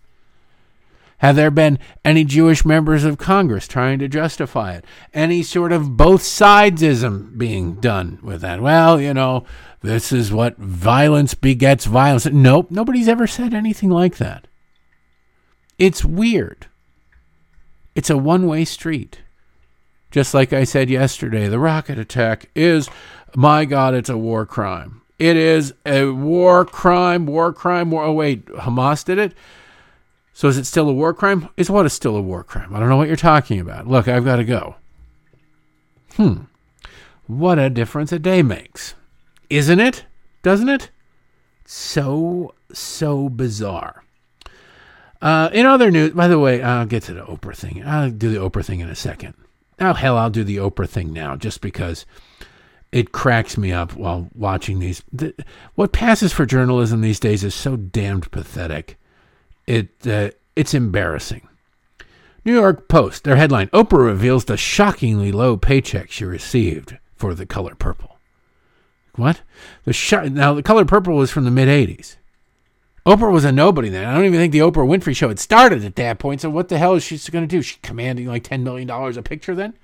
Have 1.20 1.36
there 1.36 1.50
been 1.50 1.78
any 2.02 2.24
Jewish 2.24 2.64
members 2.64 3.04
of 3.04 3.18
Congress 3.18 3.68
trying 3.68 3.98
to 3.98 4.08
justify 4.08 4.72
it? 4.72 4.86
Any 5.12 5.42
sort 5.42 5.70
of 5.70 5.94
both 5.94 6.22
sidesism 6.22 7.36
being 7.36 7.74
done 7.74 8.18
with 8.22 8.40
that? 8.40 8.62
Well, 8.62 8.98
you 8.98 9.12
know, 9.12 9.44
this 9.82 10.12
is 10.12 10.32
what 10.32 10.56
violence 10.56 11.34
begets 11.34 11.84
violence. 11.84 12.24
Nope, 12.24 12.70
nobody's 12.70 13.06
ever 13.06 13.26
said 13.26 13.52
anything 13.52 13.90
like 13.90 14.16
that. 14.16 14.46
It's 15.78 16.02
weird. 16.02 16.68
It's 17.94 18.08
a 18.08 18.16
one 18.16 18.46
way 18.46 18.64
street. 18.64 19.20
Just 20.10 20.32
like 20.32 20.54
I 20.54 20.64
said 20.64 20.88
yesterday, 20.88 21.48
the 21.48 21.58
rocket 21.58 21.98
attack 21.98 22.48
is, 22.54 22.88
my 23.36 23.66
God, 23.66 23.92
it's 23.92 24.08
a 24.08 24.16
war 24.16 24.46
crime. 24.46 25.02
It 25.18 25.36
is 25.36 25.74
a 25.84 26.06
war 26.06 26.64
crime, 26.64 27.26
war 27.26 27.52
crime, 27.52 27.90
war. 27.90 28.04
Oh, 28.04 28.12
wait, 28.12 28.46
Hamas 28.46 29.04
did 29.04 29.18
it? 29.18 29.34
So 30.32 30.48
is 30.48 30.56
it 30.56 30.64
still 30.64 30.88
a 30.88 30.92
war 30.92 31.12
crime? 31.12 31.48
Is 31.56 31.70
what 31.70 31.86
is 31.86 31.92
still 31.92 32.16
a 32.16 32.22
war 32.22 32.44
crime? 32.44 32.74
I 32.74 32.80
don't 32.80 32.88
know 32.88 32.96
what 32.96 33.08
you're 33.08 33.16
talking 33.16 33.60
about. 33.60 33.86
Look, 33.86 34.08
I've 34.08 34.24
got 34.24 34.36
to 34.36 34.44
go. 34.44 34.76
Hmm. 36.14 36.42
What 37.26 37.58
a 37.58 37.70
difference 37.70 38.12
a 38.12 38.18
day 38.18 38.42
makes. 38.42 38.94
Isn't 39.48 39.80
it? 39.80 40.04
Doesn't 40.42 40.68
it? 40.68 40.90
So, 41.64 42.54
so 42.72 43.28
bizarre. 43.28 44.04
Uh, 45.22 45.50
in 45.52 45.66
other 45.66 45.90
news, 45.90 46.12
by 46.12 46.28
the 46.28 46.38
way, 46.38 46.62
I'll 46.62 46.86
get 46.86 47.02
to 47.04 47.14
the 47.14 47.22
Oprah 47.22 47.56
thing. 47.56 47.84
I'll 47.84 48.10
do 48.10 48.30
the 48.30 48.40
Oprah 48.40 48.64
thing 48.64 48.80
in 48.80 48.88
a 48.88 48.94
second. 48.94 49.34
Oh, 49.78 49.92
hell, 49.92 50.16
I'll 50.16 50.30
do 50.30 50.44
the 50.44 50.56
Oprah 50.56 50.88
thing 50.88 51.12
now 51.12 51.36
just 51.36 51.60
because 51.60 52.06
it 52.92 53.12
cracks 53.12 53.56
me 53.56 53.72
up 53.72 53.94
while 53.94 54.28
watching 54.34 54.78
these. 54.78 55.02
The, 55.12 55.34
what 55.74 55.92
passes 55.92 56.32
for 56.32 56.46
journalism 56.46 57.00
these 57.00 57.20
days 57.20 57.44
is 57.44 57.54
so 57.54 57.76
damned 57.76 58.30
pathetic 58.30 58.98
it 59.70 60.06
uh, 60.06 60.30
it's 60.56 60.74
embarrassing. 60.74 61.48
New 62.44 62.54
York 62.54 62.88
Post, 62.88 63.24
their 63.24 63.36
headline 63.36 63.68
Oprah 63.68 64.04
reveals 64.04 64.46
the 64.46 64.56
shockingly 64.56 65.30
low 65.30 65.56
paycheck 65.56 66.10
she 66.10 66.24
received 66.24 66.98
for 67.14 67.34
the 67.34 67.46
color 67.46 67.74
purple. 67.74 68.18
What? 69.14 69.42
The 69.84 69.92
sh- 69.92 70.30
now 70.30 70.54
the 70.54 70.62
color 70.62 70.84
purple 70.84 71.14
was 71.14 71.30
from 71.30 71.44
the 71.44 71.50
mid 71.50 71.68
80s. 71.68 72.16
Oprah 73.06 73.32
was 73.32 73.44
a 73.44 73.52
nobody 73.52 73.88
then. 73.88 74.04
I 74.04 74.14
don't 74.14 74.24
even 74.24 74.40
think 74.40 74.52
the 74.52 74.58
Oprah 74.60 74.86
Winfrey 74.86 75.16
show 75.16 75.28
had 75.28 75.38
started 75.38 75.84
at 75.84 75.96
that 75.96 76.18
point. 76.18 76.40
So 76.40 76.50
what 76.50 76.68
the 76.68 76.78
hell 76.78 76.94
is 76.94 77.02
she 77.02 77.18
going 77.30 77.46
to 77.46 77.56
do? 77.56 77.62
She 77.62 77.78
commanding 77.82 78.26
like 78.26 78.44
$10 78.44 78.62
million 78.62 78.90
a 78.90 79.22
picture 79.22 79.54
then? 79.54 79.74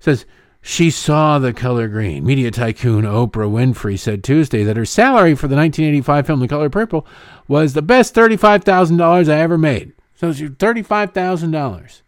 Says 0.00 0.26
she 0.62 0.90
saw 0.90 1.38
the 1.38 1.52
color 1.52 1.88
green. 1.88 2.24
Media 2.24 2.50
tycoon 2.50 3.04
Oprah 3.04 3.50
Winfrey 3.50 3.98
said 3.98 4.22
Tuesday 4.22 4.62
that 4.64 4.76
her 4.76 4.84
salary 4.84 5.34
for 5.34 5.48
the 5.48 5.56
1985 5.56 6.26
film 6.26 6.40
The 6.40 6.48
Color 6.48 6.70
Purple 6.70 7.06
was 7.48 7.72
the 7.72 7.82
best 7.82 8.14
$35,000 8.14 9.28
I 9.32 9.40
ever 9.40 9.56
made. 9.56 9.92
So 10.14 10.28
it's 10.28 10.40
$35,000. 10.40 12.02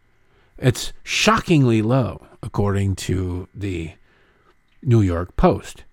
It's 0.59 0.93
shockingly 1.03 1.83
low, 1.83 2.27
according 2.43 2.97
to 2.97 3.49
the 3.55 3.93
New 4.83 5.01
York 5.01 5.37
Post. 5.37 5.85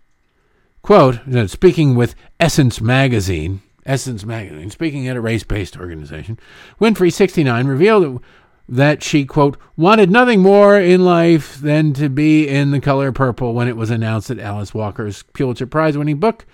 Quote, 0.82 1.19
speaking 1.48 1.95
with 1.95 2.15
Essence 2.39 2.82
Magazine, 2.82 3.62
Essence 3.86 4.26
Magazine, 4.26 4.69
speaking 4.69 5.08
at 5.08 5.17
a 5.17 5.22
race 5.22 5.43
based 5.43 5.78
organization, 5.78 6.38
Winfrey, 6.80 7.12
69, 7.12 7.67
revealed 7.67 8.24
that 8.69 9.01
she, 9.01 9.25
quote, 9.25 9.58
wanted 9.75 10.12
nothing 10.12 10.41
more 10.41 10.79
in 10.79 11.03
life 11.03 11.60
than 11.60 11.91
to 11.93 12.08
be 12.08 12.47
in 12.47 12.69
the 12.69 12.79
color 12.79 13.12
purple 13.12 13.53
when 13.53 13.67
it 13.67 13.75
was 13.75 13.89
announced 13.89 14.27
that 14.27 14.39
Alice 14.39 14.73
Walker's 14.75 15.23
Pulitzer 15.34 15.65
Prize 15.65 15.97
winning 15.97 16.19
book 16.19 16.45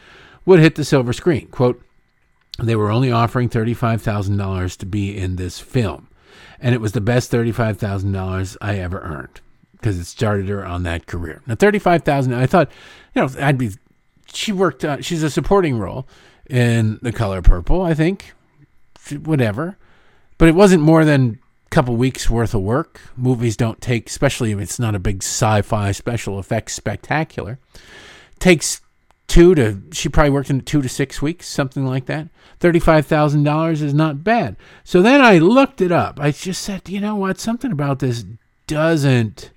would 0.46 0.62
hit 0.62 0.76
the 0.76 0.86
silver 0.86 1.12
screen. 1.12 1.48
Quote, 1.48 1.84
they 2.58 2.76
were 2.76 2.90
only 2.90 3.12
offering 3.12 3.50
$35,000 3.50 4.78
to 4.78 4.86
be 4.86 5.16
in 5.16 5.36
this 5.36 5.60
film. 5.60 6.08
And 6.62 6.74
it 6.74 6.80
was 6.80 6.94
the 6.94 7.02
best 7.02 7.32
$35,000 7.34 8.58
I 8.62 8.78
ever 8.78 9.02
earned 9.02 9.42
because 9.74 10.00
it 10.00 10.06
started 10.06 10.48
her 10.48 10.66
on 10.66 10.84
that 10.84 11.08
career. 11.08 11.42
Now, 11.46 11.56
35000 11.56 12.34
I 12.34 12.46
thought, 12.46 12.72
you 13.14 13.22
know, 13.22 13.30
I'd 13.42 13.58
be, 13.58 13.72
she 14.34 14.54
worked, 14.54 14.86
uh, 14.86 15.02
she's 15.02 15.22
a 15.22 15.30
supporting 15.30 15.78
role 15.78 16.08
in 16.50 16.98
The 17.02 17.12
Color 17.12 17.42
Purple, 17.42 17.82
I 17.82 17.94
think, 17.94 18.34
whatever. 19.26 19.78
But 20.38 20.48
it 20.48 20.56
wasn't 20.56 20.82
more 20.82 21.04
than 21.04 21.40
couple 21.76 21.98
weeks 21.98 22.30
worth 22.30 22.54
of 22.54 22.62
work. 22.62 23.02
Movies 23.18 23.58
don't 23.58 23.82
take, 23.82 24.08
especially 24.08 24.54
if 24.54 24.60
it's 24.60 24.80
not 24.80 24.96
a 24.96 25.00
big 25.00 25.22
sci-fi 25.22 25.92
special 25.92 26.40
effects 26.40 26.74
spectacular. 26.74 27.60
Takes 28.40 28.80
two 29.28 29.54
to 29.56 29.82
she 29.92 30.08
probably 30.08 30.30
worked 30.30 30.50
in 30.50 30.62
two 30.62 30.82
to 30.82 30.88
six 30.88 31.22
weeks, 31.22 31.50
something 31.50 31.86
like 31.86 32.06
that. 32.06 32.30
Thirty-five 32.62 33.06
thousand 33.06 33.44
dollars 33.44 33.82
is 33.82 33.94
not 33.94 34.24
bad. 34.24 34.56
So 34.86 35.02
then 35.02 35.20
I 35.20 35.38
looked 35.38 35.82
it 35.82 35.92
up. 35.92 36.18
I 36.18 36.32
just 36.32 36.62
said, 36.62 36.88
you 36.88 37.02
know 37.02 37.18
what? 37.18 37.42
Something 37.42 37.74
about 37.74 38.00
this 38.00 38.24
doesn't 38.68 39.52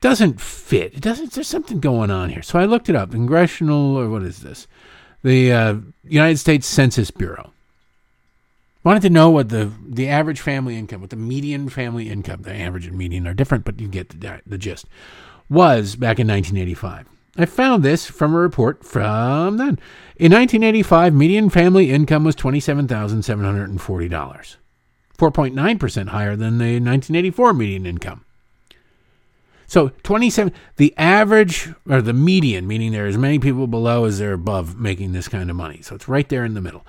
doesn't 0.00 0.40
fit. 0.40 0.94
It 0.94 1.00
doesn't. 1.00 1.32
There's 1.32 1.48
something 1.48 1.80
going 1.80 2.12
on 2.12 2.30
here. 2.30 2.42
So 2.42 2.60
I 2.60 2.64
looked 2.64 2.88
it 2.88 2.94
up. 2.94 3.10
Congressional 3.10 3.96
or 3.96 4.08
what 4.08 4.22
is 4.22 4.42
this? 4.42 4.68
The 5.24 5.52
uh, 5.52 5.74
United 6.04 6.38
States 6.38 6.68
Census 6.68 7.10
Bureau 7.10 7.52
Wanted 8.82 9.02
to 9.02 9.10
know 9.10 9.28
what 9.28 9.50
the 9.50 9.70
the 9.86 10.08
average 10.08 10.40
family 10.40 10.76
income, 10.76 11.02
what 11.02 11.10
the 11.10 11.16
median 11.16 11.68
family 11.68 12.08
income, 12.08 12.42
the 12.42 12.54
average 12.54 12.86
and 12.86 12.96
median 12.96 13.26
are 13.26 13.34
different, 13.34 13.64
but 13.64 13.78
you 13.78 13.88
get 13.88 14.20
the, 14.20 14.40
the 14.46 14.56
gist, 14.56 14.86
was 15.50 15.96
back 15.96 16.18
in 16.18 16.26
1985. 16.26 17.06
I 17.36 17.44
found 17.46 17.82
this 17.82 18.06
from 18.06 18.34
a 18.34 18.38
report 18.38 18.84
from 18.84 19.58
then. 19.58 19.78
In 20.16 20.32
1985, 20.32 21.14
median 21.14 21.50
family 21.50 21.90
income 21.90 22.24
was 22.24 22.34
$27,740, 22.36 24.56
4.9% 25.18 26.08
higher 26.08 26.36
than 26.36 26.58
the 26.58 26.74
1984 26.74 27.54
median 27.54 27.86
income. 27.86 28.24
So 29.66 29.90
27, 30.02 30.52
the 30.76 30.94
average 30.98 31.72
or 31.88 32.02
the 32.02 32.12
median, 32.12 32.66
meaning 32.66 32.90
there 32.90 33.04
are 33.04 33.08
as 33.08 33.16
many 33.16 33.38
people 33.38 33.68
below 33.68 34.04
as 34.04 34.18
there 34.18 34.30
are 34.30 34.34
above 34.34 34.76
making 34.76 35.12
this 35.12 35.28
kind 35.28 35.48
of 35.48 35.54
money. 35.54 35.80
So 35.82 35.94
it's 35.94 36.08
right 36.08 36.28
there 36.28 36.44
in 36.44 36.54
the 36.54 36.60
middle. 36.60 36.84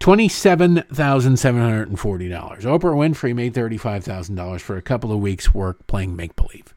$27,740. 0.00 1.96
Oprah 1.96 2.94
Winfrey 2.94 3.34
made 3.34 3.54
$35,000 3.54 4.60
for 4.60 4.76
a 4.76 4.82
couple 4.82 5.12
of 5.12 5.20
weeks' 5.20 5.54
work 5.54 5.86
playing 5.86 6.14
make 6.16 6.36
believe. 6.36 6.74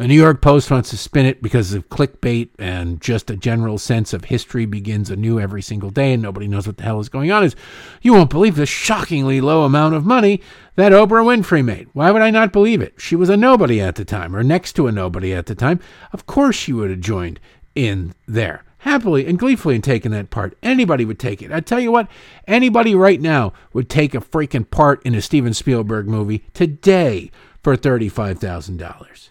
The 0.00 0.08
New 0.08 0.14
York 0.14 0.40
Post 0.40 0.70
wants 0.70 0.88
to 0.88 0.96
spin 0.96 1.26
it 1.26 1.42
because 1.42 1.74
of 1.74 1.90
clickbait 1.90 2.48
and 2.58 3.02
just 3.02 3.30
a 3.30 3.36
general 3.36 3.76
sense 3.76 4.14
of 4.14 4.24
history 4.24 4.64
begins 4.64 5.10
anew 5.10 5.38
every 5.38 5.60
single 5.60 5.90
day 5.90 6.14
and 6.14 6.22
nobody 6.22 6.48
knows 6.48 6.66
what 6.66 6.78
the 6.78 6.84
hell 6.84 7.00
is 7.00 7.10
going 7.10 7.30
on. 7.30 7.44
Is 7.44 7.54
you 8.00 8.14
won't 8.14 8.30
believe 8.30 8.56
the 8.56 8.64
shockingly 8.64 9.42
low 9.42 9.64
amount 9.64 9.94
of 9.94 10.06
money 10.06 10.40
that 10.76 10.92
Oprah 10.92 11.22
Winfrey 11.22 11.62
made. 11.62 11.88
Why 11.92 12.10
would 12.12 12.22
I 12.22 12.30
not 12.30 12.50
believe 12.50 12.80
it? 12.80 12.94
She 12.96 13.14
was 13.14 13.28
a 13.28 13.36
nobody 13.36 13.78
at 13.78 13.96
the 13.96 14.06
time, 14.06 14.34
or 14.34 14.42
next 14.42 14.72
to 14.76 14.86
a 14.86 14.92
nobody 14.92 15.34
at 15.34 15.44
the 15.44 15.54
time. 15.54 15.80
Of 16.14 16.24
course 16.24 16.56
she 16.56 16.72
would 16.72 16.88
have 16.88 17.00
joined 17.00 17.38
in 17.74 18.14
there 18.26 18.64
happily 18.80 19.26
and 19.26 19.38
gleefully 19.38 19.74
in 19.74 19.82
taking 19.82 20.10
that 20.12 20.30
part. 20.30 20.56
Anybody 20.62 21.04
would 21.04 21.18
take 21.18 21.42
it. 21.42 21.52
I 21.52 21.60
tell 21.60 21.80
you 21.80 21.92
what, 21.92 22.08
anybody 22.46 22.94
right 22.94 23.20
now 23.20 23.52
would 23.72 23.88
take 23.88 24.14
a 24.14 24.20
freaking 24.20 24.68
part 24.68 25.04
in 25.04 25.14
a 25.14 25.22
Steven 25.22 25.54
Spielberg 25.54 26.06
movie 26.06 26.44
today 26.54 27.30
for 27.62 27.76
$35,000. 27.76 29.28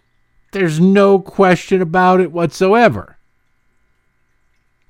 There's 0.51 0.79
no 0.79 1.19
question 1.19 1.81
about 1.81 2.19
it 2.19 2.31
whatsoever. 2.31 3.17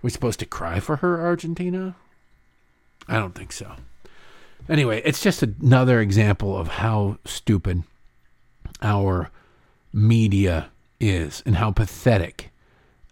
We 0.02 0.10
supposed 0.10 0.39
to 0.39 0.45
cry 0.45 0.80
for 0.80 0.98
her, 0.98 1.19
Argentina? 1.26 1.95
I 3.08 3.17
don't 3.17 3.36
think 3.36 3.52
so. 3.52 3.74
Anyway, 4.69 5.02
it's 5.04 5.22
just 5.22 5.41
another 5.41 6.00
example 6.00 6.58
of 6.58 6.67
how 6.67 7.17
stupid 7.26 7.84
our 8.82 9.30
media 9.91 10.69
is 11.00 11.41
and 11.45 11.56
how 11.56 11.72
pathetic 11.72 12.48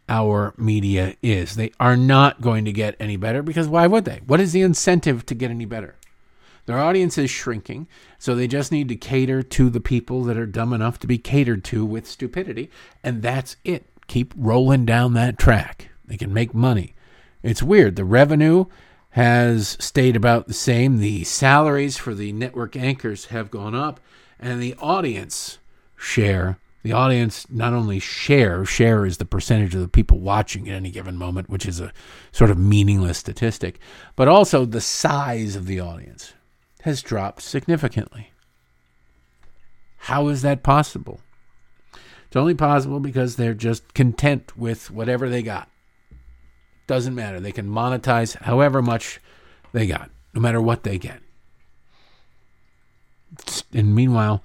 our 0.10 0.54
media 0.58 1.16
is. 1.22 1.56
They 1.56 1.72
are 1.80 1.98
not 1.98 2.42
going 2.42 2.66
to 2.66 2.72
get 2.72 2.96
any 3.00 3.18
better 3.18 3.42
because 3.42 3.68
why 3.68 3.88
would 3.88 4.06
they? 4.06 4.22
What 4.26 4.40
is 4.40 4.54
the 4.54 4.62
incentive 4.62 5.26
to 5.28 5.36
get 5.36 5.52
any 5.52 5.66
better? 5.66 5.96
Their 6.66 6.80
audience 6.80 7.18
is 7.18 7.30
shrinking, 7.30 7.88
so 8.20 8.36
they 8.36 8.48
just 8.48 8.74
need 8.74 8.90
to 8.90 8.96
cater 8.98 9.42
to 9.42 9.70
the 9.70 9.80
people 9.80 10.24
that 10.26 10.38
are 10.38 10.46
dumb 10.46 10.74
enough 10.74 11.00
to 11.00 11.08
be 11.08 11.18
catered 11.18 11.64
to 11.66 11.86
with 11.86 12.06
stupidity, 12.06 12.70
and 13.02 13.22
that's 13.22 13.56
it. 13.64 13.86
Keep 14.08 14.34
rolling 14.36 14.86
down 14.86 15.14
that 15.14 15.38
track. 15.38 15.90
They 16.06 16.18
can 16.18 16.34
make 16.34 16.54
money. 16.54 16.94
It's 17.42 17.64
weird. 17.64 17.96
The 17.96 18.04
revenue 18.04 18.66
has 19.12 19.78
stayed 19.80 20.18
about 20.18 20.48
the 20.48 20.54
same. 20.54 20.98
The 20.98 21.24
salaries 21.24 21.96
for 21.96 22.14
the 22.14 22.34
network 22.34 22.76
anchors 22.76 23.26
have 23.26 23.50
gone 23.50 23.74
up, 23.74 24.02
and 24.38 24.62
the 24.62 24.76
audience 24.80 25.60
share 25.96 26.60
the 26.84 26.94
audience 26.94 27.46
not 27.50 27.74
only 27.74 28.00
share, 28.00 28.64
share 28.66 29.06
is 29.06 29.18
the 29.18 29.26
percentage 29.26 29.76
of 29.76 29.82
the 29.82 29.88
people 29.88 30.20
watching 30.20 30.70
at 30.70 30.76
any 30.76 30.92
given 30.92 31.18
moment, 31.18 31.50
which 31.50 31.66
is 31.66 31.80
a 31.80 31.92
sort 32.32 32.50
of 32.50 32.58
meaningless 32.58 33.18
statistic, 33.18 33.80
but 34.16 34.28
also 34.28 34.64
the 34.66 34.82
size 34.82 35.56
of 35.56 35.66
the 35.66 35.80
audience 35.80 36.34
has 36.82 37.02
dropped 37.02 37.42
significantly. 37.42 38.32
How 39.98 40.28
is 40.30 40.42
that 40.44 40.64
possible? 40.64 41.20
It's 42.28 42.36
only 42.36 42.54
possible 42.54 43.00
because 43.00 43.36
they're 43.36 43.54
just 43.54 43.94
content 43.94 44.58
with 44.58 44.92
whatever 44.92 45.28
they 45.30 45.42
got. 45.42 45.70
Doesn't 46.86 47.16
matter. 47.16 47.40
They 47.40 47.52
can 47.52 47.68
monetize 47.68 48.38
however 48.42 48.82
much 48.82 49.20
they 49.74 49.88
got, 49.88 50.10
no 50.34 50.42
matter 50.42 50.62
what 50.62 50.84
they 50.84 50.98
get. 50.98 51.22
And 53.74 53.94
meanwhile, 53.94 54.44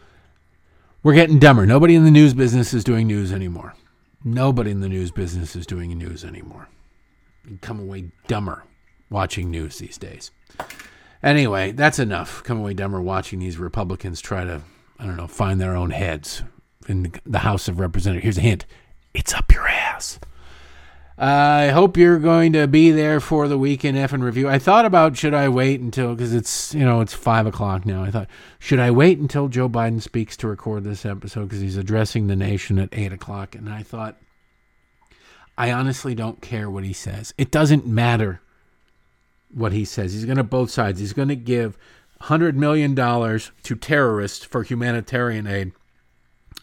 we're 1.03 1.15
getting 1.15 1.39
dumber. 1.39 1.67
Nobody 1.67 1.95
in 1.95 2.05
the 2.05 2.11
news 2.11 2.35
business 2.35 2.73
is 2.73 2.85
doing 2.85 3.07
news 3.07 3.33
anymore. 3.33 3.75
Nobody 4.25 4.71
in 4.71 4.81
the 4.81 4.89
news 4.89 5.11
business 5.11 5.57
is 5.57 5.67
doing 5.67 5.97
news 5.99 6.25
anymore. 6.25 6.69
You 7.49 7.59
come 7.61 7.81
away 7.81 8.13
dumber 8.29 8.65
watching 9.11 9.51
news 9.51 9.79
these 9.79 9.99
days. 9.99 10.31
Anyway, 11.23 11.73
that's 11.73 11.99
enough. 11.99 12.43
Come 12.45 12.59
away 12.59 12.75
dumber 12.75 13.01
watching 13.01 13.41
these 13.41 13.59
Republicans 13.59 14.21
try 14.21 14.45
to, 14.45 14.63
I 14.99 15.07
don't 15.07 15.17
know, 15.17 15.27
find 15.27 15.61
their 15.61 15.75
own 15.75 15.91
heads 15.91 16.43
in 16.89 17.13
the 17.27 17.41
House 17.41 17.69
of 17.69 17.81
Representatives. 17.81 18.25
Here's 18.25 18.39
a 18.39 18.43
hint 18.43 18.67
it's 19.15 19.35
up 19.35 19.53
your 19.53 19.69
ass. 19.69 20.19
I 21.19 21.69
hope 21.69 21.97
you're 21.97 22.19
going 22.19 22.55
to 22.55 22.67
be 22.67 22.91
there 22.91 23.21
for 23.21 23.47
the 23.47 23.59
weekend 23.59 23.99
F 23.99 24.13
and 24.13 24.25
review. 24.25 24.49
I 24.49 24.59
thought 24.59 24.85
about 24.85 25.17
should 25.17 25.35
I 25.35 25.49
wait 25.49 25.81
until 25.81 26.15
because 26.15 26.33
it's 26.33 26.75
you 26.75 26.85
know 26.85 27.01
it's 27.01 27.13
five 27.13 27.47
o'clock 27.47 27.85
now. 27.85 28.03
I 28.03 28.11
thought 28.11 28.29
should 28.59 28.81
I 28.81 28.91
wait 28.91 29.19
until 29.19 29.49
Joe 29.49 29.69
Biden 29.69 30.01
speaks 30.01 30.37
to 30.39 30.49
record 30.49 30.85
this 30.85 31.05
episode 31.05 31.45
because 31.45 31.61
he's 31.61 31.77
addressing 31.77 32.27
the 32.27 32.37
nation 32.37 32.79
at 32.79 32.89
eight 32.93 33.13
o'clock, 33.13 33.55
and 33.55 33.69
I 33.69 33.83
thought 33.83 34.17
I 35.59 35.71
honestly 35.71 36.15
don't 36.15 36.41
care 36.41 36.71
what 36.71 36.85
he 36.85 36.95
says. 36.95 37.35
It 37.37 37.51
doesn't 37.51 37.87
matter 37.87 38.41
what 39.53 39.73
he 39.73 39.85
says. 39.85 40.15
He's 40.15 40.25
going 40.25 40.39
to 40.39 40.45
both 40.45 40.71
sides. 40.71 40.99
He's 40.99 41.13
going 41.13 41.29
to 41.29 41.37
give 41.37 41.77
hundred 42.23 42.57
million 42.57 42.95
dollars 42.95 43.51
to 43.65 43.75
terrorists 43.75 44.45
for 44.45 44.63
humanitarian 44.63 45.47
aid 45.47 45.73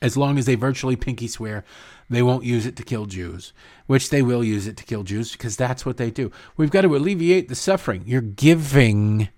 as 0.02 0.16
long 0.18 0.38
as 0.38 0.46
they 0.46 0.56
virtually 0.56 0.96
pinky 0.96 1.28
swear 1.28 1.64
they 2.10 2.24
won't 2.24 2.44
use 2.44 2.66
it 2.66 2.76
to 2.78 2.84
kill 2.84 3.06
Jews, 3.06 3.54
which 3.88 4.10
they 4.10 4.22
will 4.22 4.44
use 4.44 4.68
it 4.68 4.78
to 4.78 4.84
kill 4.84 5.04
Jews 5.04 5.34
because 5.34 5.56
that's 5.56 5.86
what 5.86 5.98
they 5.98 6.10
do. 6.10 6.32
We've 6.58 6.72
got 6.72 6.82
to 6.82 6.96
alleviate 6.96 7.50
the 7.50 7.56
suffering. 7.56 8.04
You're 8.06 8.22
giving 8.22 9.30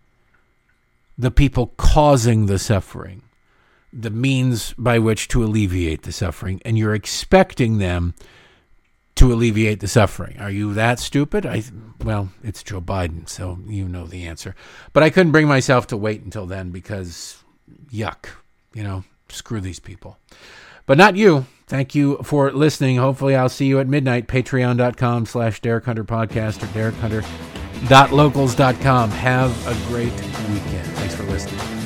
the 1.18 1.32
people 1.32 1.74
causing 1.78 2.46
the 2.46 2.58
suffering, 2.58 3.24
the 3.92 4.10
means 4.10 4.74
by 4.78 5.00
which 5.00 5.28
to 5.30 5.44
alleviate 5.44 6.04
the 6.04 6.12
suffering, 6.12 6.62
and 6.64 6.78
you're 6.78 6.96
expecting 6.96 7.78
them 7.78 8.14
to 9.16 9.34
alleviate 9.34 9.82
the 9.82 9.88
suffering. 9.88 10.40
Are 10.40 10.50
you 10.50 10.74
that 10.74 11.00
stupid? 11.00 11.46
I 11.46 11.64
well, 12.04 12.30
it's 12.42 12.64
Joe 12.64 12.82
Biden, 12.82 13.28
so 13.28 13.60
you 13.68 13.88
know 13.88 14.08
the 14.08 14.26
answer. 14.26 14.56
But 14.94 15.04
I 15.04 15.10
couldn't 15.10 15.34
bring 15.34 15.48
myself 15.48 15.88
to 15.88 15.98
wait 15.98 16.24
until 16.24 16.46
then 16.46 16.72
because 16.72 17.44
yuck, 17.92 18.28
you 18.74 18.84
know, 18.84 19.04
screw 19.30 19.62
these 19.62 19.80
people. 19.80 20.18
But 20.86 20.98
not 20.98 21.16
you. 21.16 21.46
Thank 21.68 21.96
you 21.96 22.18
for 22.24 22.52
listening. 22.52 22.98
Hopefully 22.98 23.34
I'll 23.36 23.48
see 23.48 23.66
you 23.66 23.80
at 23.80 23.88
midnight. 23.88 24.28
Patreon.com 24.28 25.26
slash 25.26 25.62
Derek 25.62 25.86
Hunter 25.86 26.04
Podcast 26.04 26.62
or 26.62 26.66
DerekHunter.locals.com. 26.68 29.12
Have 29.12 29.68
a 29.68 29.74
great 29.88 30.12
weekend. 30.50 30.86
Thanks 30.98 31.16
for 31.16 31.24
listening. 31.24 31.81